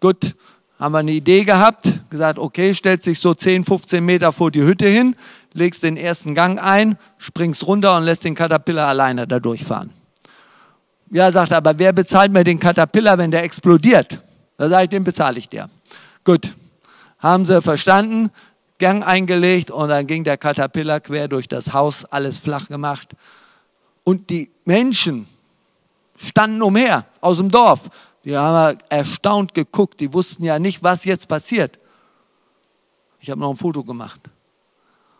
Gut, 0.00 0.32
haben 0.78 0.92
wir 0.92 0.98
eine 0.98 1.12
Idee 1.12 1.44
gehabt, 1.44 2.10
gesagt, 2.10 2.38
okay, 2.38 2.74
stellt 2.74 3.02
sich 3.02 3.20
so 3.20 3.34
10, 3.34 3.64
15 3.64 4.04
Meter 4.04 4.32
vor 4.32 4.50
die 4.50 4.62
Hütte 4.62 4.86
hin, 4.86 5.14
legst 5.52 5.82
den 5.82 5.96
ersten 5.96 6.34
Gang 6.34 6.62
ein, 6.62 6.96
springst 7.18 7.66
runter 7.66 7.96
und 7.96 8.04
lässt 8.04 8.24
den 8.24 8.34
Caterpillar 8.34 8.88
alleine 8.88 9.26
da 9.26 9.40
durchfahren. 9.40 9.90
Ja, 11.10 11.30
sagt 11.30 11.50
er, 11.50 11.58
aber 11.58 11.78
wer 11.78 11.92
bezahlt 11.92 12.32
mir 12.32 12.44
den 12.44 12.58
Caterpillar, 12.58 13.18
wenn 13.18 13.30
der 13.30 13.42
explodiert? 13.42 14.20
Da 14.56 14.68
sage 14.68 14.84
ich, 14.84 14.88
den 14.90 15.04
bezahle 15.04 15.38
ich 15.38 15.48
dir. 15.48 15.68
Gut, 16.24 16.52
haben 17.18 17.44
sie 17.44 17.62
verstanden, 17.62 18.30
Gang 18.78 19.06
eingelegt 19.06 19.70
und 19.70 19.90
dann 19.90 20.06
ging 20.06 20.24
der 20.24 20.38
Caterpillar 20.38 21.00
quer 21.00 21.28
durch 21.28 21.46
das 21.46 21.74
Haus, 21.74 22.06
alles 22.06 22.38
flach 22.38 22.68
gemacht. 22.68 23.14
Und 24.04 24.30
die 24.30 24.50
Menschen 24.64 25.26
standen 26.16 26.62
umher 26.62 27.04
aus 27.20 27.36
dem 27.36 27.50
Dorf. 27.50 27.90
Die 28.24 28.36
haben 28.36 28.78
erstaunt 28.88 29.54
geguckt, 29.54 30.00
die 30.00 30.12
wussten 30.12 30.44
ja 30.44 30.58
nicht, 30.58 30.82
was 30.82 31.04
jetzt 31.04 31.28
passiert. 31.28 31.78
Ich 33.20 33.30
habe 33.30 33.40
noch 33.40 33.50
ein 33.50 33.56
Foto 33.56 33.84
gemacht. 33.84 34.20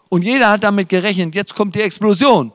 Und 0.08 0.22
jeder 0.22 0.50
hat 0.50 0.64
damit 0.64 0.88
gerechnet, 0.88 1.34
jetzt 1.34 1.54
kommt 1.54 1.74
die 1.74 1.82
Explosion. 1.82 2.52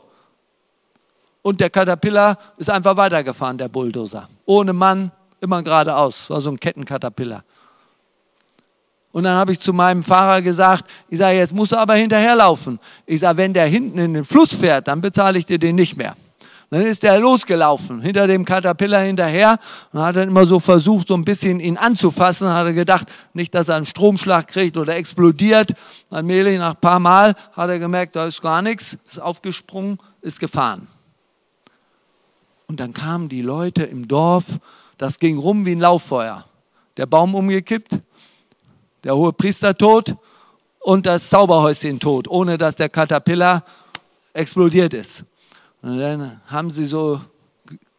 Und 1.42 1.60
der 1.60 1.70
Caterpillar 1.70 2.38
ist 2.58 2.72
einfach 2.72 2.98
weitergefahren, 2.98 3.60
der 3.60 3.70
Bulldozer. 3.70 4.28
Ohne 4.46 4.74
Mann, 4.74 5.12
immer 5.40 5.62
geradeaus. 5.62 6.30
War 6.32 6.42
so 6.42 6.50
ein 6.50 6.60
Kettencaterpillar. 6.60 7.44
Und 9.16 9.24
dann 9.24 9.38
habe 9.38 9.54
ich 9.54 9.62
zu 9.62 9.72
meinem 9.72 10.04
Fahrer 10.04 10.42
gesagt, 10.42 10.92
ich 11.08 11.20
sage, 11.20 11.38
jetzt 11.38 11.54
muss 11.54 11.72
er 11.72 11.80
aber 11.80 11.96
hinterherlaufen. 11.96 12.82
Ich 13.06 13.22
sage, 13.22 13.38
wenn 13.38 13.54
der 13.54 13.66
hinten 13.66 13.98
in 13.98 14.14
den 14.14 14.26
Fluss 14.26 14.54
fährt, 14.54 14.90
dann 14.90 15.00
bezahle 15.00 15.40
ich 15.40 15.46
dir 15.46 15.58
den 15.58 15.78
nicht 15.78 15.96
mehr. 15.96 16.18
Dann 16.70 16.82
ist 16.82 17.02
er 17.06 17.18
losgelaufen, 17.18 18.02
hinter 18.02 18.28
dem 18.28 18.44
Caterpillar 18.44 19.04
hinterher 19.04 19.58
und 19.94 20.02
hat 20.02 20.18
dann 20.18 20.28
immer 20.28 20.46
so 20.46 20.60
versucht, 20.60 21.08
so 21.08 21.14
ein 21.14 21.24
bisschen 21.24 21.62
ihn 21.62 21.78
anzufassen. 21.78 22.50
Hat 22.50 22.66
er 22.66 22.74
gedacht, 22.74 23.08
nicht, 23.34 23.56
dass 23.56 23.70
er 23.70 23.78
einen 23.78 23.86
Stromschlag 23.86 24.50
kriegt 24.50 24.76
oder 24.76 24.98
explodiert. 24.98 25.76
Allmählich, 26.10 26.60
nach 26.60 26.74
ein 26.74 26.82
paar 26.82 27.00
Mal, 27.00 27.36
hat 27.54 27.70
er 27.70 27.80
gemerkt, 27.80 28.18
da 28.18 28.26
ist 28.26 28.42
gar 28.42 28.62
nichts, 28.62 28.98
ist 29.10 29.22
aufgesprungen, 29.22 29.98
ist 30.20 30.42
gefahren. 30.42 30.90
Und 32.68 32.82
dann 32.82 32.92
kamen 32.94 33.30
die 33.30 33.44
Leute 33.44 33.84
im 33.84 34.10
Dorf, 34.10 34.44
das 34.98 35.20
ging 35.20 35.38
rum 35.38 35.66
wie 35.66 35.72
ein 35.72 35.80
Lauffeuer. 35.80 36.44
Der 36.98 37.06
Baum 37.06 37.34
umgekippt, 37.34 38.00
der 39.06 39.16
hohe 39.16 39.32
Priester 39.32 39.78
tot 39.78 40.16
und 40.80 41.06
das 41.06 41.30
Zauberhäuschen 41.30 42.00
tot, 42.00 42.28
ohne 42.28 42.58
dass 42.58 42.76
der 42.76 42.90
Caterpillar 42.90 43.64
explodiert 44.34 44.94
ist. 44.94 45.24
Und 45.82 46.00
dann 46.00 46.42
haben 46.48 46.72
sie 46.72 46.86
so 46.86 47.22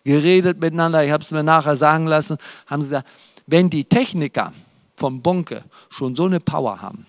geredet 0.05 0.61
miteinander, 0.61 1.05
ich 1.05 1.13
habe 1.13 1.23
es 1.23 1.31
mir 1.31 1.45
nachher 1.45 1.77
sagen 1.77 2.07
lassen, 2.07 2.37
haben 2.67 2.83
sie 2.83 2.89
gesagt, 2.89 3.09
wenn 3.47 3.71
die 3.71 3.85
Techniker 3.85 4.53
vom 4.97 5.23
Bonke 5.23 5.63
schon 5.89 6.17
so 6.17 6.25
eine 6.25 6.41
Power 6.41 6.83
haben, 6.83 7.07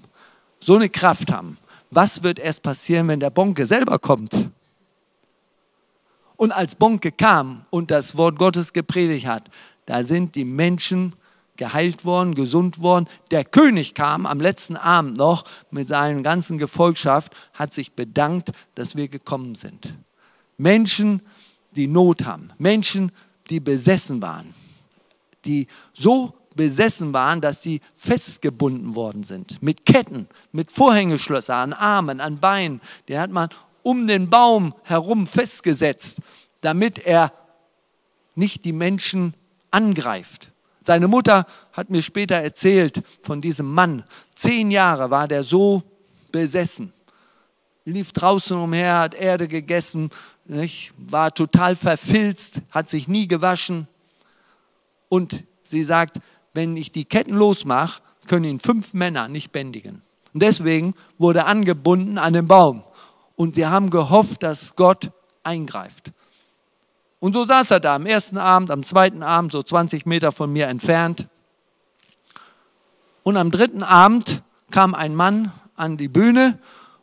so 0.60 0.76
eine 0.76 0.90
Kraft 0.90 1.32
haben, 1.32 1.58
was 1.90 2.22
wird 2.22 2.38
erst 2.38 2.62
passieren, 2.62 3.08
wenn 3.08 3.20
der 3.20 3.32
Bonke 3.32 3.66
selber 3.66 3.98
kommt? 3.98 4.50
Und 6.36 6.52
als 6.52 6.76
Bonke 6.76 7.12
kam 7.12 7.66
und 7.72 7.90
das 7.90 8.16
Wort 8.16 8.38
Gottes 8.38 8.74
gepredigt 8.74 9.26
hat, 9.26 9.46
da 9.88 10.04
sind 10.04 10.36
die 10.36 10.46
Menschen 10.46 11.14
geheilt 11.58 12.06
worden, 12.06 12.34
gesund 12.34 12.80
worden. 12.80 13.08
Der 13.32 13.44
König 13.44 13.94
kam 13.94 14.26
am 14.26 14.40
letzten 14.40 14.78
Abend 14.78 15.18
noch 15.18 15.46
mit 15.72 15.88
seiner 15.88 16.22
ganzen 16.22 16.58
Gefolgschaft, 16.58 17.34
hat 17.54 17.74
sich 17.74 17.94
bedankt, 17.94 18.52
dass 18.76 18.96
wir 18.96 19.08
gekommen 19.08 19.56
sind. 19.56 19.94
Menschen, 20.58 21.22
die 21.76 21.88
Not 21.88 22.26
haben, 22.26 22.52
Menschen, 22.58 23.12
die 23.50 23.60
besessen 23.60 24.22
waren, 24.22 24.54
die 25.46 25.68
so 25.94 26.34
besessen 26.56 27.14
waren, 27.14 27.40
dass 27.40 27.62
sie 27.62 27.82
festgebunden 27.94 28.96
worden 28.96 29.24
sind. 29.24 29.62
Mit 29.62 29.86
Ketten, 29.86 30.28
mit 30.52 30.72
Vorhängeschlösser 30.72 31.56
an 31.56 31.72
Armen, 31.74 32.20
an 32.20 32.40
Beinen. 32.40 32.82
Den 33.08 33.20
hat 33.20 33.32
man 33.32 33.50
um 33.84 34.08
den 34.08 34.30
Baum 34.30 34.74
herum 34.84 35.28
festgesetzt, 35.28 36.20
damit 36.62 37.00
er 37.06 37.32
nicht 38.36 38.66
die 38.66 38.74
Menschen 38.74 39.34
angreift. 39.72 40.52
Seine 40.88 41.10
Mutter 41.10 41.46
hat 41.74 41.90
mir 41.90 42.02
später 42.02 42.38
erzählt 42.38 43.04
von 43.22 43.42
diesem 43.42 43.74
Mann. 43.74 44.06
Zehn 44.34 44.72
Jahre 44.72 45.12
war 45.12 45.28
der 45.28 45.44
so 45.44 45.84
besessen. 46.32 46.94
Lief 47.84 48.14
draußen 48.14 48.56
umher, 48.58 49.00
hat 49.00 49.14
Erde 49.14 49.50
gegessen, 49.50 50.12
nicht? 50.46 50.94
war 50.98 51.34
total 51.34 51.76
verfilzt, 51.76 52.62
hat 52.72 52.88
sich 52.88 53.10
nie 53.10 53.28
gewaschen. 53.28 53.90
Und 55.10 55.44
sie 55.62 55.84
sagt, 55.84 56.22
wenn 56.54 56.78
ich 56.78 56.94
die 56.94 57.04
Ketten 57.04 57.34
losmache, 57.34 58.02
können 58.26 58.46
ihn 58.46 58.60
fünf 58.62 58.94
Männer 58.94 59.28
nicht 59.28 59.52
bändigen. 59.52 60.02
Und 60.34 60.42
deswegen 60.42 60.94
wurde 61.18 61.48
angebunden 61.48 62.18
an 62.18 62.32
den 62.32 62.48
Baum. 62.48 62.82
Und 63.36 63.56
sie 63.56 63.66
haben 63.66 63.90
gehofft, 63.90 64.42
dass 64.42 64.78
Gott 64.78 65.12
eingreift. 65.44 66.14
Und 67.20 67.34
so 67.34 67.46
saß 67.46 67.72
er 67.72 67.80
da 67.80 67.96
am 67.96 68.06
ersten 68.06 68.38
Abend, 68.38 68.70
am 68.70 68.84
zweiten 68.84 69.24
Abend, 69.24 69.52
so 69.52 69.64
20 69.64 70.06
Meter 70.06 70.32
von 70.32 70.52
mir 70.52 70.68
entfernt. 70.68 71.26
Und 73.24 73.38
am 73.38 73.52
dritten 73.52 73.84
Abend 73.84 74.42
kam 74.72 74.94
ein 74.94 75.16
Mann 75.16 75.52
an 75.76 75.98
die 75.98 76.08
Bühne 76.08 76.60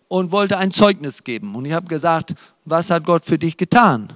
und 0.09 0.33
wollte 0.33 0.59
ein 0.59 0.71
Zeugnis 0.71 1.25
geben. 1.25 1.55
Und 1.55 1.65
ich 1.65 1.73
habe 1.73 1.87
gesagt, 1.87 2.35
was 2.65 2.91
hat 2.91 3.05
Gott 3.05 3.27
für 3.27 3.39
dich 3.39 3.57
getan? 3.57 4.13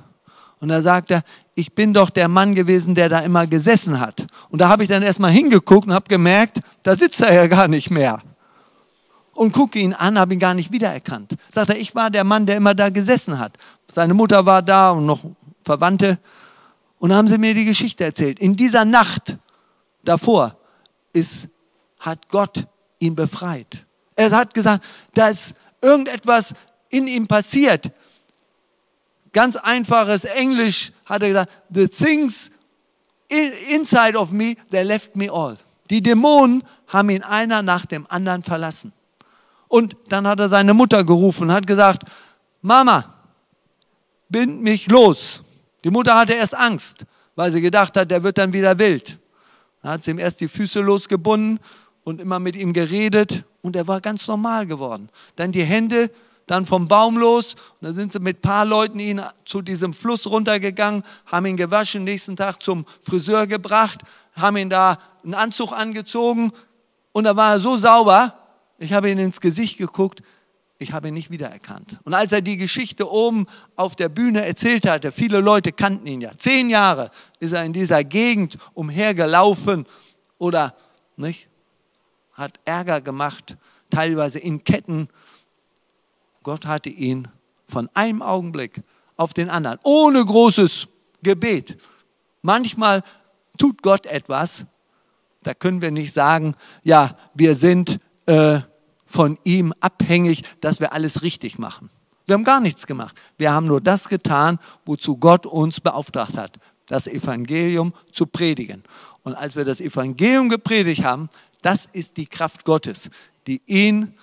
Und 0.60 0.68
da 0.68 0.80
sagt 0.80 1.10
er, 1.10 1.22
ich 1.54 1.74
bin 1.74 1.92
doch 1.92 2.10
der 2.10 2.28
Mann 2.28 2.54
gewesen, 2.54 2.94
der 2.94 3.08
da 3.08 3.20
immer 3.20 3.46
gesessen 3.46 3.98
hat. 4.00 4.26
Und 4.48 4.60
da 4.60 4.68
habe 4.68 4.84
ich 4.84 4.88
dann 4.88 5.02
erstmal 5.02 5.32
hingeguckt 5.32 5.88
und 5.88 5.94
habe 5.94 6.08
gemerkt, 6.08 6.60
da 6.82 6.94
sitzt 6.94 7.20
er 7.20 7.34
ja 7.34 7.46
gar 7.46 7.68
nicht 7.68 7.90
mehr. 7.90 8.22
Und 9.34 9.52
gucke 9.52 9.78
ihn 9.78 9.92
an, 9.92 10.18
habe 10.18 10.34
ihn 10.34 10.40
gar 10.40 10.54
nicht 10.54 10.72
wiedererkannt. 10.72 11.36
Sagt 11.48 11.70
er, 11.70 11.78
ich 11.78 11.94
war 11.94 12.10
der 12.10 12.24
Mann, 12.24 12.46
der 12.46 12.56
immer 12.56 12.74
da 12.74 12.90
gesessen 12.90 13.38
hat. 13.38 13.56
Seine 13.90 14.14
Mutter 14.14 14.46
war 14.46 14.62
da 14.62 14.90
und 14.90 15.06
noch 15.06 15.24
Verwandte. 15.68 16.16
Und 16.98 17.12
haben 17.12 17.28
sie 17.28 17.38
mir 17.38 17.54
die 17.54 17.66
Geschichte 17.66 18.04
erzählt. 18.04 18.40
In 18.40 18.56
dieser 18.56 18.84
Nacht 18.84 19.36
davor 20.02 20.56
ist, 21.12 21.48
hat 22.00 22.28
Gott 22.28 22.66
ihn 22.98 23.14
befreit. 23.14 23.86
Er 24.16 24.30
hat 24.30 24.54
gesagt, 24.54 24.84
da 25.14 25.28
ist 25.28 25.54
irgendetwas 25.80 26.54
in 26.88 27.06
ihm 27.06 27.28
passiert. 27.28 27.92
Ganz 29.32 29.56
einfaches 29.56 30.24
Englisch 30.24 30.90
hat 31.04 31.22
er 31.22 31.28
gesagt, 31.28 31.52
the 31.70 31.86
things 31.86 32.50
inside 33.28 34.18
of 34.18 34.32
me, 34.32 34.56
they 34.70 34.82
left 34.82 35.14
me 35.14 35.30
all. 35.30 35.56
Die 35.90 36.02
Dämonen 36.02 36.64
haben 36.88 37.10
ihn 37.10 37.22
einer 37.22 37.62
nach 37.62 37.86
dem 37.86 38.06
anderen 38.08 38.42
verlassen. 38.42 38.92
Und 39.68 39.96
dann 40.08 40.26
hat 40.26 40.40
er 40.40 40.48
seine 40.48 40.74
Mutter 40.74 41.04
gerufen 41.04 41.44
und 41.48 41.52
hat 41.52 41.66
gesagt, 41.66 42.02
Mama, 42.62 43.14
bind 44.28 44.62
mich 44.62 44.88
los. 44.88 45.42
Die 45.88 45.92
Mutter 45.92 46.14
hatte 46.16 46.34
erst 46.34 46.54
Angst, 46.54 47.06
weil 47.34 47.50
sie 47.50 47.62
gedacht 47.62 47.96
hat, 47.96 48.10
der 48.10 48.22
wird 48.22 48.36
dann 48.36 48.52
wieder 48.52 48.78
wild. 48.78 49.18
Dann 49.80 49.92
hat 49.92 50.04
sie 50.04 50.10
ihm 50.10 50.18
erst 50.18 50.42
die 50.42 50.48
Füße 50.48 50.80
losgebunden 50.80 51.60
und 52.04 52.20
immer 52.20 52.38
mit 52.38 52.56
ihm 52.56 52.74
geredet 52.74 53.44
und 53.62 53.74
er 53.74 53.88
war 53.88 54.02
ganz 54.02 54.28
normal 54.28 54.66
geworden. 54.66 55.08
Dann 55.36 55.50
die 55.50 55.64
Hände, 55.64 56.10
dann 56.46 56.66
vom 56.66 56.88
Baum 56.88 57.16
los 57.16 57.54
und 57.80 57.86
dann 57.86 57.94
sind 57.94 58.12
sie 58.12 58.20
mit 58.20 58.36
ein 58.36 58.42
paar 58.42 58.66
Leuten 58.66 59.00
ihn 59.00 59.22
zu 59.46 59.62
diesem 59.62 59.94
Fluss 59.94 60.26
runtergegangen, 60.26 61.04
haben 61.24 61.46
ihn 61.46 61.56
gewaschen, 61.56 62.04
nächsten 62.04 62.36
Tag 62.36 62.62
zum 62.62 62.84
Friseur 63.00 63.46
gebracht, 63.46 64.02
haben 64.34 64.58
ihn 64.58 64.68
da 64.68 64.98
einen 65.24 65.32
Anzug 65.32 65.72
angezogen 65.72 66.52
und 67.12 67.24
da 67.24 67.34
war 67.34 67.52
er 67.52 67.60
so 67.60 67.78
sauber, 67.78 68.34
ich 68.76 68.92
habe 68.92 69.08
ihn 69.08 69.16
ins 69.16 69.40
Gesicht 69.40 69.78
geguckt, 69.78 70.20
ich 70.78 70.92
habe 70.92 71.08
ihn 71.08 71.14
nicht 71.14 71.30
wiedererkannt. 71.30 71.98
Und 72.04 72.14
als 72.14 72.32
er 72.32 72.40
die 72.40 72.56
Geschichte 72.56 73.10
oben 73.10 73.46
auf 73.74 73.96
der 73.96 74.08
Bühne 74.08 74.44
erzählt 74.46 74.88
hatte, 74.88 75.10
viele 75.10 75.40
Leute 75.40 75.72
kannten 75.72 76.06
ihn 76.06 76.20
ja. 76.20 76.30
Zehn 76.36 76.70
Jahre 76.70 77.10
ist 77.40 77.52
er 77.52 77.64
in 77.64 77.72
dieser 77.72 78.04
Gegend 78.04 78.58
umhergelaufen 78.74 79.86
oder 80.38 80.74
nicht, 81.16 81.48
hat 82.32 82.58
Ärger 82.64 83.00
gemacht, 83.00 83.56
teilweise 83.90 84.38
in 84.38 84.62
Ketten. 84.62 85.08
Gott 86.44 86.66
hatte 86.66 86.90
ihn 86.90 87.26
von 87.66 87.88
einem 87.94 88.22
Augenblick 88.22 88.80
auf 89.16 89.34
den 89.34 89.50
anderen, 89.50 89.80
ohne 89.82 90.24
großes 90.24 90.86
Gebet. 91.22 91.76
Manchmal 92.42 93.02
tut 93.58 93.82
Gott 93.82 94.06
etwas, 94.06 94.64
da 95.42 95.54
können 95.54 95.82
wir 95.82 95.90
nicht 95.90 96.12
sagen, 96.12 96.54
ja, 96.84 97.16
wir 97.34 97.56
sind 97.56 97.98
äh, 98.26 98.60
von 99.08 99.38
ihm 99.42 99.74
abhängig, 99.80 100.42
dass 100.60 100.80
wir 100.80 100.92
alles 100.92 101.22
richtig 101.22 101.58
machen. 101.58 101.90
Wir 102.26 102.34
haben 102.34 102.44
gar 102.44 102.60
nichts 102.60 102.86
gemacht. 102.86 103.16
Wir 103.38 103.52
haben 103.52 103.66
nur 103.66 103.80
das 103.80 104.08
getan, 104.08 104.58
wozu 104.84 105.16
Gott 105.16 105.46
uns 105.46 105.80
beauftragt 105.80 106.36
hat, 106.36 106.58
das 106.86 107.06
Evangelium 107.06 107.94
zu 108.12 108.26
predigen. 108.26 108.84
Und 109.22 109.34
als 109.34 109.56
wir 109.56 109.64
das 109.64 109.80
Evangelium 109.80 110.50
gepredigt 110.50 111.04
haben, 111.04 111.30
das 111.62 111.88
ist 111.90 112.18
die 112.18 112.26
Kraft 112.26 112.64
Gottes, 112.64 113.08
die 113.46 113.62
ihn 113.66 114.14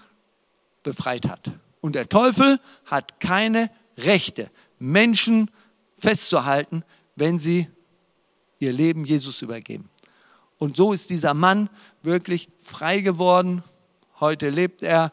befreit 0.83 1.27
hat. 1.27 1.51
Und 1.81 1.95
der 1.95 2.07
Teufel 2.07 2.59
hat 2.85 3.19
keine 3.19 3.71
Rechte, 3.97 4.51
Menschen 4.77 5.49
festzuhalten, 5.97 6.83
wenn 7.15 7.39
sie 7.39 7.67
ihr 8.59 8.71
Leben 8.71 9.03
Jesus 9.03 9.41
übergeben. 9.41 9.89
Und 10.57 10.77
so 10.77 10.93
ist 10.93 11.09
dieser 11.09 11.33
Mann 11.33 11.69
wirklich 12.03 12.49
frei 12.59 12.99
geworden 12.99 13.63
heute 14.19 14.49
lebt 14.49 14.83
er 14.83 15.11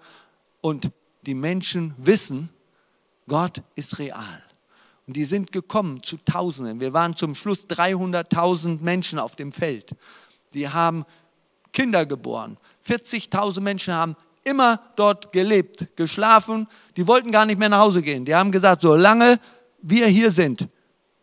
und 0.61 0.90
die 1.22 1.34
Menschen 1.34 1.94
wissen, 1.98 2.50
Gott 3.28 3.62
ist 3.74 3.98
real. 3.98 4.42
Und 5.07 5.16
die 5.16 5.24
sind 5.24 5.53
gekommen 5.53 6.03
zu 6.03 6.16
Tausenden. 6.18 6.80
Wir 6.80 6.92
waren 6.92 7.16
zum 7.16 7.34
Schluss 7.34 7.68
300.000 7.68 8.80
Menschen 8.82 9.18
auf 9.18 9.36
dem 9.36 9.53
Feld. 9.53 9.96
Die 10.55 10.68
haben 10.68 11.05
Kinder 11.72 12.07
geboren. 12.07 12.57
40.000 12.86 13.61
Menschen 13.61 13.94
haben 13.94 14.16
immer 14.44 14.80
dort 14.96 15.32
gelebt, 15.32 15.96
geschlafen. 15.96 16.68
Die 16.96 17.07
wollten 17.07 17.30
gar 17.30 17.46
nicht 17.46 17.59
mehr 17.59 17.68
nach 17.68 17.80
Hause 17.80 18.03
gehen. 18.03 18.24
Die 18.24 18.34
haben 18.34 18.53
gesagt, 18.53 18.82
solange 18.82 19.38
wir 19.80 20.07
hier 20.07 20.30
sind, 20.30 20.68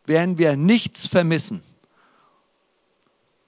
werden 0.06 0.38
wir 0.38 0.56
nichts 0.56 1.08
vermissen. 1.08 1.62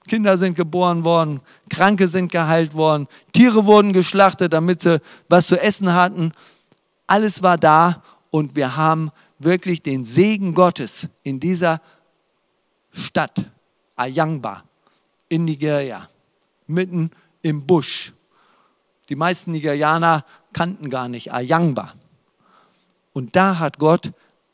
Kinder 0.08 0.36
sind 0.36 0.54
geboren 0.54 1.04
worden, 1.04 1.40
Kranke 1.70 2.08
sind 2.08 2.30
geheilt 2.32 2.74
worden, 2.74 3.06
Tiere 3.32 3.66
wurden 3.66 3.92
geschlachtet, 3.92 4.52
damit 4.52 4.82
sie 4.82 5.00
was 5.28 5.46
zu 5.46 5.60
essen 5.60 5.92
hatten. 5.92 6.32
alles 7.06 7.42
war 7.42 7.58
da 7.58 8.02
und 8.30 8.56
wir 8.56 8.76
haben 8.76 9.10
wirklich 9.38 9.82
den 9.82 10.04
Segen 10.04 10.54
Gottes 10.54 11.08
in 11.22 11.40
dieser 11.40 11.80
Stadt, 12.92 13.44
Ayangba, 13.96 14.64
in 15.28 15.44
Nigeria, 15.44 16.08
mitten 16.66 17.10
im 17.42 17.66
Busch. 17.66 18.12
Die 19.08 19.16
meisten 19.16 19.52
Nigerianer 19.52 20.24
kannten 20.52 20.90
gar 20.90 21.08
nicht 21.08 21.32
Ayangba. 21.32 21.92
Und 23.12 23.36
da 23.36 23.58
hat 23.58 23.78
Gott 23.78 24.12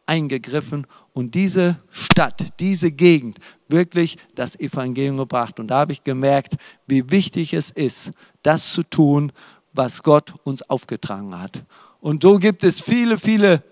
eingegriffen 0.08 0.86
und 1.12 1.34
diese 1.34 1.78
Stadt, 1.90 2.52
diese 2.60 2.90
Gegend 2.90 3.38
wirklich 3.68 4.16
das 4.34 4.58
Evangelium 4.58 5.18
gebracht. 5.18 5.60
Und 5.60 5.68
da 5.68 5.80
habe 5.80 5.92
ich 5.92 6.02
gemerkt, 6.04 6.56
wie 6.86 7.10
wichtig 7.10 7.52
es 7.54 7.70
ist, 7.70 8.12
das 8.42 8.72
zu 8.72 8.82
tun, 8.82 9.32
was 9.72 10.02
Gott 10.02 10.34
uns 10.44 10.62
aufgetragen 10.62 11.38
hat. 11.38 11.64
Und 12.00 12.22
so 12.22 12.38
gibt 12.38 12.64
es 12.64 12.80
viele, 12.80 13.18
viele 13.18 13.62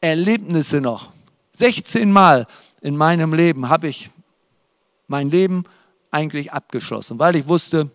Erlebnisse 0.00 0.80
noch. 0.80 1.10
16 1.52 2.10
Mal 2.10 2.46
in 2.80 2.96
meinem 2.96 3.32
Leben 3.32 3.68
habe 3.68 3.88
ich 3.88 4.10
mein 5.08 5.30
Leben 5.30 5.64
eigentlich 6.10 6.52
abgeschlossen, 6.52 7.18
weil 7.18 7.36
ich 7.36 7.48
wusste, 7.48 7.90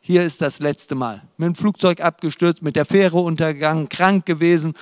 hier 0.00 0.22
ist 0.22 0.40
das 0.40 0.60
letzte 0.60 0.94
Mal. 0.94 1.22
Mit 1.36 1.48
dem 1.48 1.54
Flugzeug 1.54 2.00
abgestürzt, 2.00 2.62
mit 2.62 2.76
der 2.76 2.84
Fähre 2.84 3.18
untergegangen, 3.18 3.88
krank 3.88 4.24
gewesen, 4.24 4.74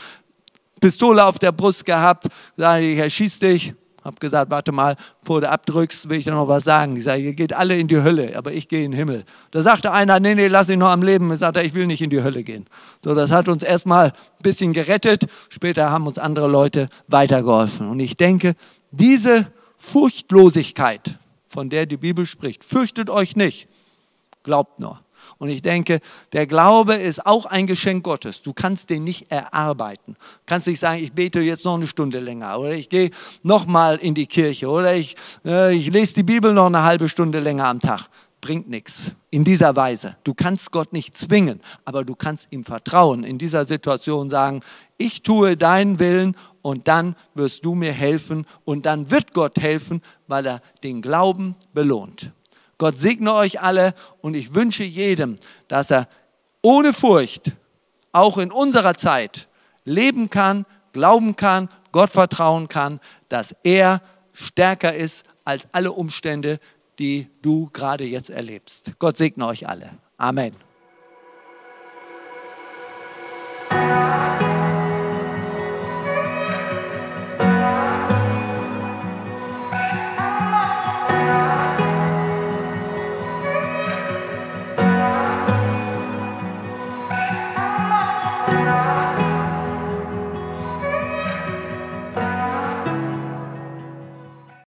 Pistole 0.80 1.24
auf 1.24 1.38
der 1.38 1.52
Brust 1.52 1.84
gehabt, 1.84 2.26
sage 2.56 2.86
ich, 2.86 2.98
Herr, 2.98 3.10
schieß 3.10 3.38
dich. 3.38 3.74
Hab 4.06 4.20
gesagt, 4.20 4.52
warte 4.52 4.70
mal, 4.70 4.94
bevor 5.20 5.40
du 5.40 5.50
abdrückst, 5.50 6.08
will 6.08 6.18
ich 6.18 6.24
dir 6.24 6.30
noch 6.30 6.46
was 6.46 6.62
sagen. 6.62 6.96
Ich 6.96 7.02
sage, 7.02 7.22
ihr 7.22 7.34
geht 7.34 7.52
alle 7.52 7.76
in 7.76 7.88
die 7.88 8.00
Hölle, 8.00 8.36
aber 8.36 8.52
ich 8.52 8.68
gehe 8.68 8.84
in 8.84 8.92
den 8.92 8.98
Himmel. 8.98 9.24
Da 9.50 9.62
sagte 9.62 9.90
einer, 9.90 10.20
nee, 10.20 10.36
nee, 10.36 10.46
lass 10.46 10.68
ihn 10.68 10.78
noch 10.78 10.90
am 10.90 11.02
Leben. 11.02 11.32
Ich 11.32 11.40
sagte, 11.40 11.60
ich 11.62 11.74
will 11.74 11.88
nicht 11.88 12.02
in 12.02 12.10
die 12.10 12.22
Hölle 12.22 12.44
gehen. 12.44 12.66
So, 13.02 13.16
das 13.16 13.32
hat 13.32 13.48
uns 13.48 13.64
erstmal 13.64 14.10
ein 14.10 14.42
bisschen 14.42 14.72
gerettet. 14.72 15.24
Später 15.48 15.90
haben 15.90 16.06
uns 16.06 16.18
andere 16.18 16.46
Leute 16.46 16.88
weitergeholfen. 17.08 17.88
Und 17.88 17.98
ich 17.98 18.16
denke, 18.16 18.54
diese 18.92 19.48
Furchtlosigkeit, 19.76 21.18
von 21.48 21.68
der 21.68 21.86
die 21.86 21.96
Bibel 21.96 22.26
spricht, 22.26 22.64
fürchtet 22.64 23.10
euch 23.10 23.34
nicht, 23.34 23.66
glaubt 24.44 24.78
nur. 24.78 25.00
Und 25.38 25.50
ich 25.50 25.62
denke, 25.62 26.00
der 26.32 26.46
Glaube 26.46 26.94
ist 26.94 27.26
auch 27.26 27.46
ein 27.46 27.66
Geschenk 27.66 28.04
Gottes. 28.04 28.42
Du 28.42 28.52
kannst 28.52 28.90
den 28.90 29.04
nicht 29.04 29.30
erarbeiten. 29.30 30.14
Du 30.14 30.40
kannst 30.46 30.66
nicht 30.66 30.80
sagen, 30.80 31.02
ich 31.02 31.12
bete 31.12 31.40
jetzt 31.40 31.64
noch 31.64 31.74
eine 31.74 31.86
Stunde 31.86 32.20
länger 32.20 32.58
oder 32.58 32.72
ich 32.72 32.88
gehe 32.88 33.10
noch 33.42 33.66
mal 33.66 33.96
in 33.96 34.14
die 34.14 34.26
Kirche 34.26 34.68
oder 34.68 34.94
ich, 34.94 35.16
äh, 35.44 35.74
ich 35.74 35.90
lese 35.90 36.14
die 36.14 36.22
Bibel 36.22 36.52
noch 36.52 36.66
eine 36.66 36.82
halbe 36.82 37.08
Stunde 37.08 37.40
länger 37.40 37.66
am 37.66 37.80
Tag. 37.80 38.08
Bringt 38.40 38.68
nichts 38.68 39.12
in 39.30 39.44
dieser 39.44 39.74
Weise. 39.76 40.16
Du 40.22 40.34
kannst 40.34 40.70
Gott 40.70 40.92
nicht 40.92 41.16
zwingen, 41.16 41.60
aber 41.84 42.04
du 42.04 42.14
kannst 42.14 42.52
ihm 42.52 42.64
vertrauen. 42.64 43.24
In 43.24 43.38
dieser 43.38 43.64
Situation 43.64 44.30
sagen, 44.30 44.60
ich 44.98 45.22
tue 45.22 45.56
deinen 45.56 45.98
Willen 45.98 46.36
und 46.62 46.86
dann 46.88 47.16
wirst 47.34 47.64
du 47.64 47.74
mir 47.74 47.92
helfen 47.92 48.46
und 48.64 48.86
dann 48.86 49.10
wird 49.10 49.32
Gott 49.32 49.58
helfen, 49.58 50.02
weil 50.26 50.46
er 50.46 50.60
den 50.82 51.02
Glauben 51.02 51.56
belohnt. 51.72 52.32
Gott 52.78 52.98
segne 52.98 53.32
euch 53.34 53.60
alle 53.60 53.94
und 54.20 54.34
ich 54.34 54.54
wünsche 54.54 54.84
jedem, 54.84 55.36
dass 55.68 55.90
er 55.90 56.08
ohne 56.62 56.92
Furcht 56.92 57.52
auch 58.12 58.38
in 58.38 58.50
unserer 58.50 58.94
Zeit 58.94 59.46
leben 59.84 60.30
kann, 60.30 60.66
glauben 60.92 61.36
kann, 61.36 61.68
Gott 61.92 62.10
vertrauen 62.10 62.68
kann, 62.68 63.00
dass 63.28 63.54
er 63.62 64.02
stärker 64.32 64.94
ist 64.94 65.24
als 65.44 65.68
alle 65.72 65.92
Umstände, 65.92 66.58
die 66.98 67.28
du 67.42 67.70
gerade 67.72 68.04
jetzt 68.04 68.30
erlebst. 68.30 68.92
Gott 68.98 69.16
segne 69.16 69.46
euch 69.46 69.68
alle. 69.68 69.90
Amen. 70.16 70.65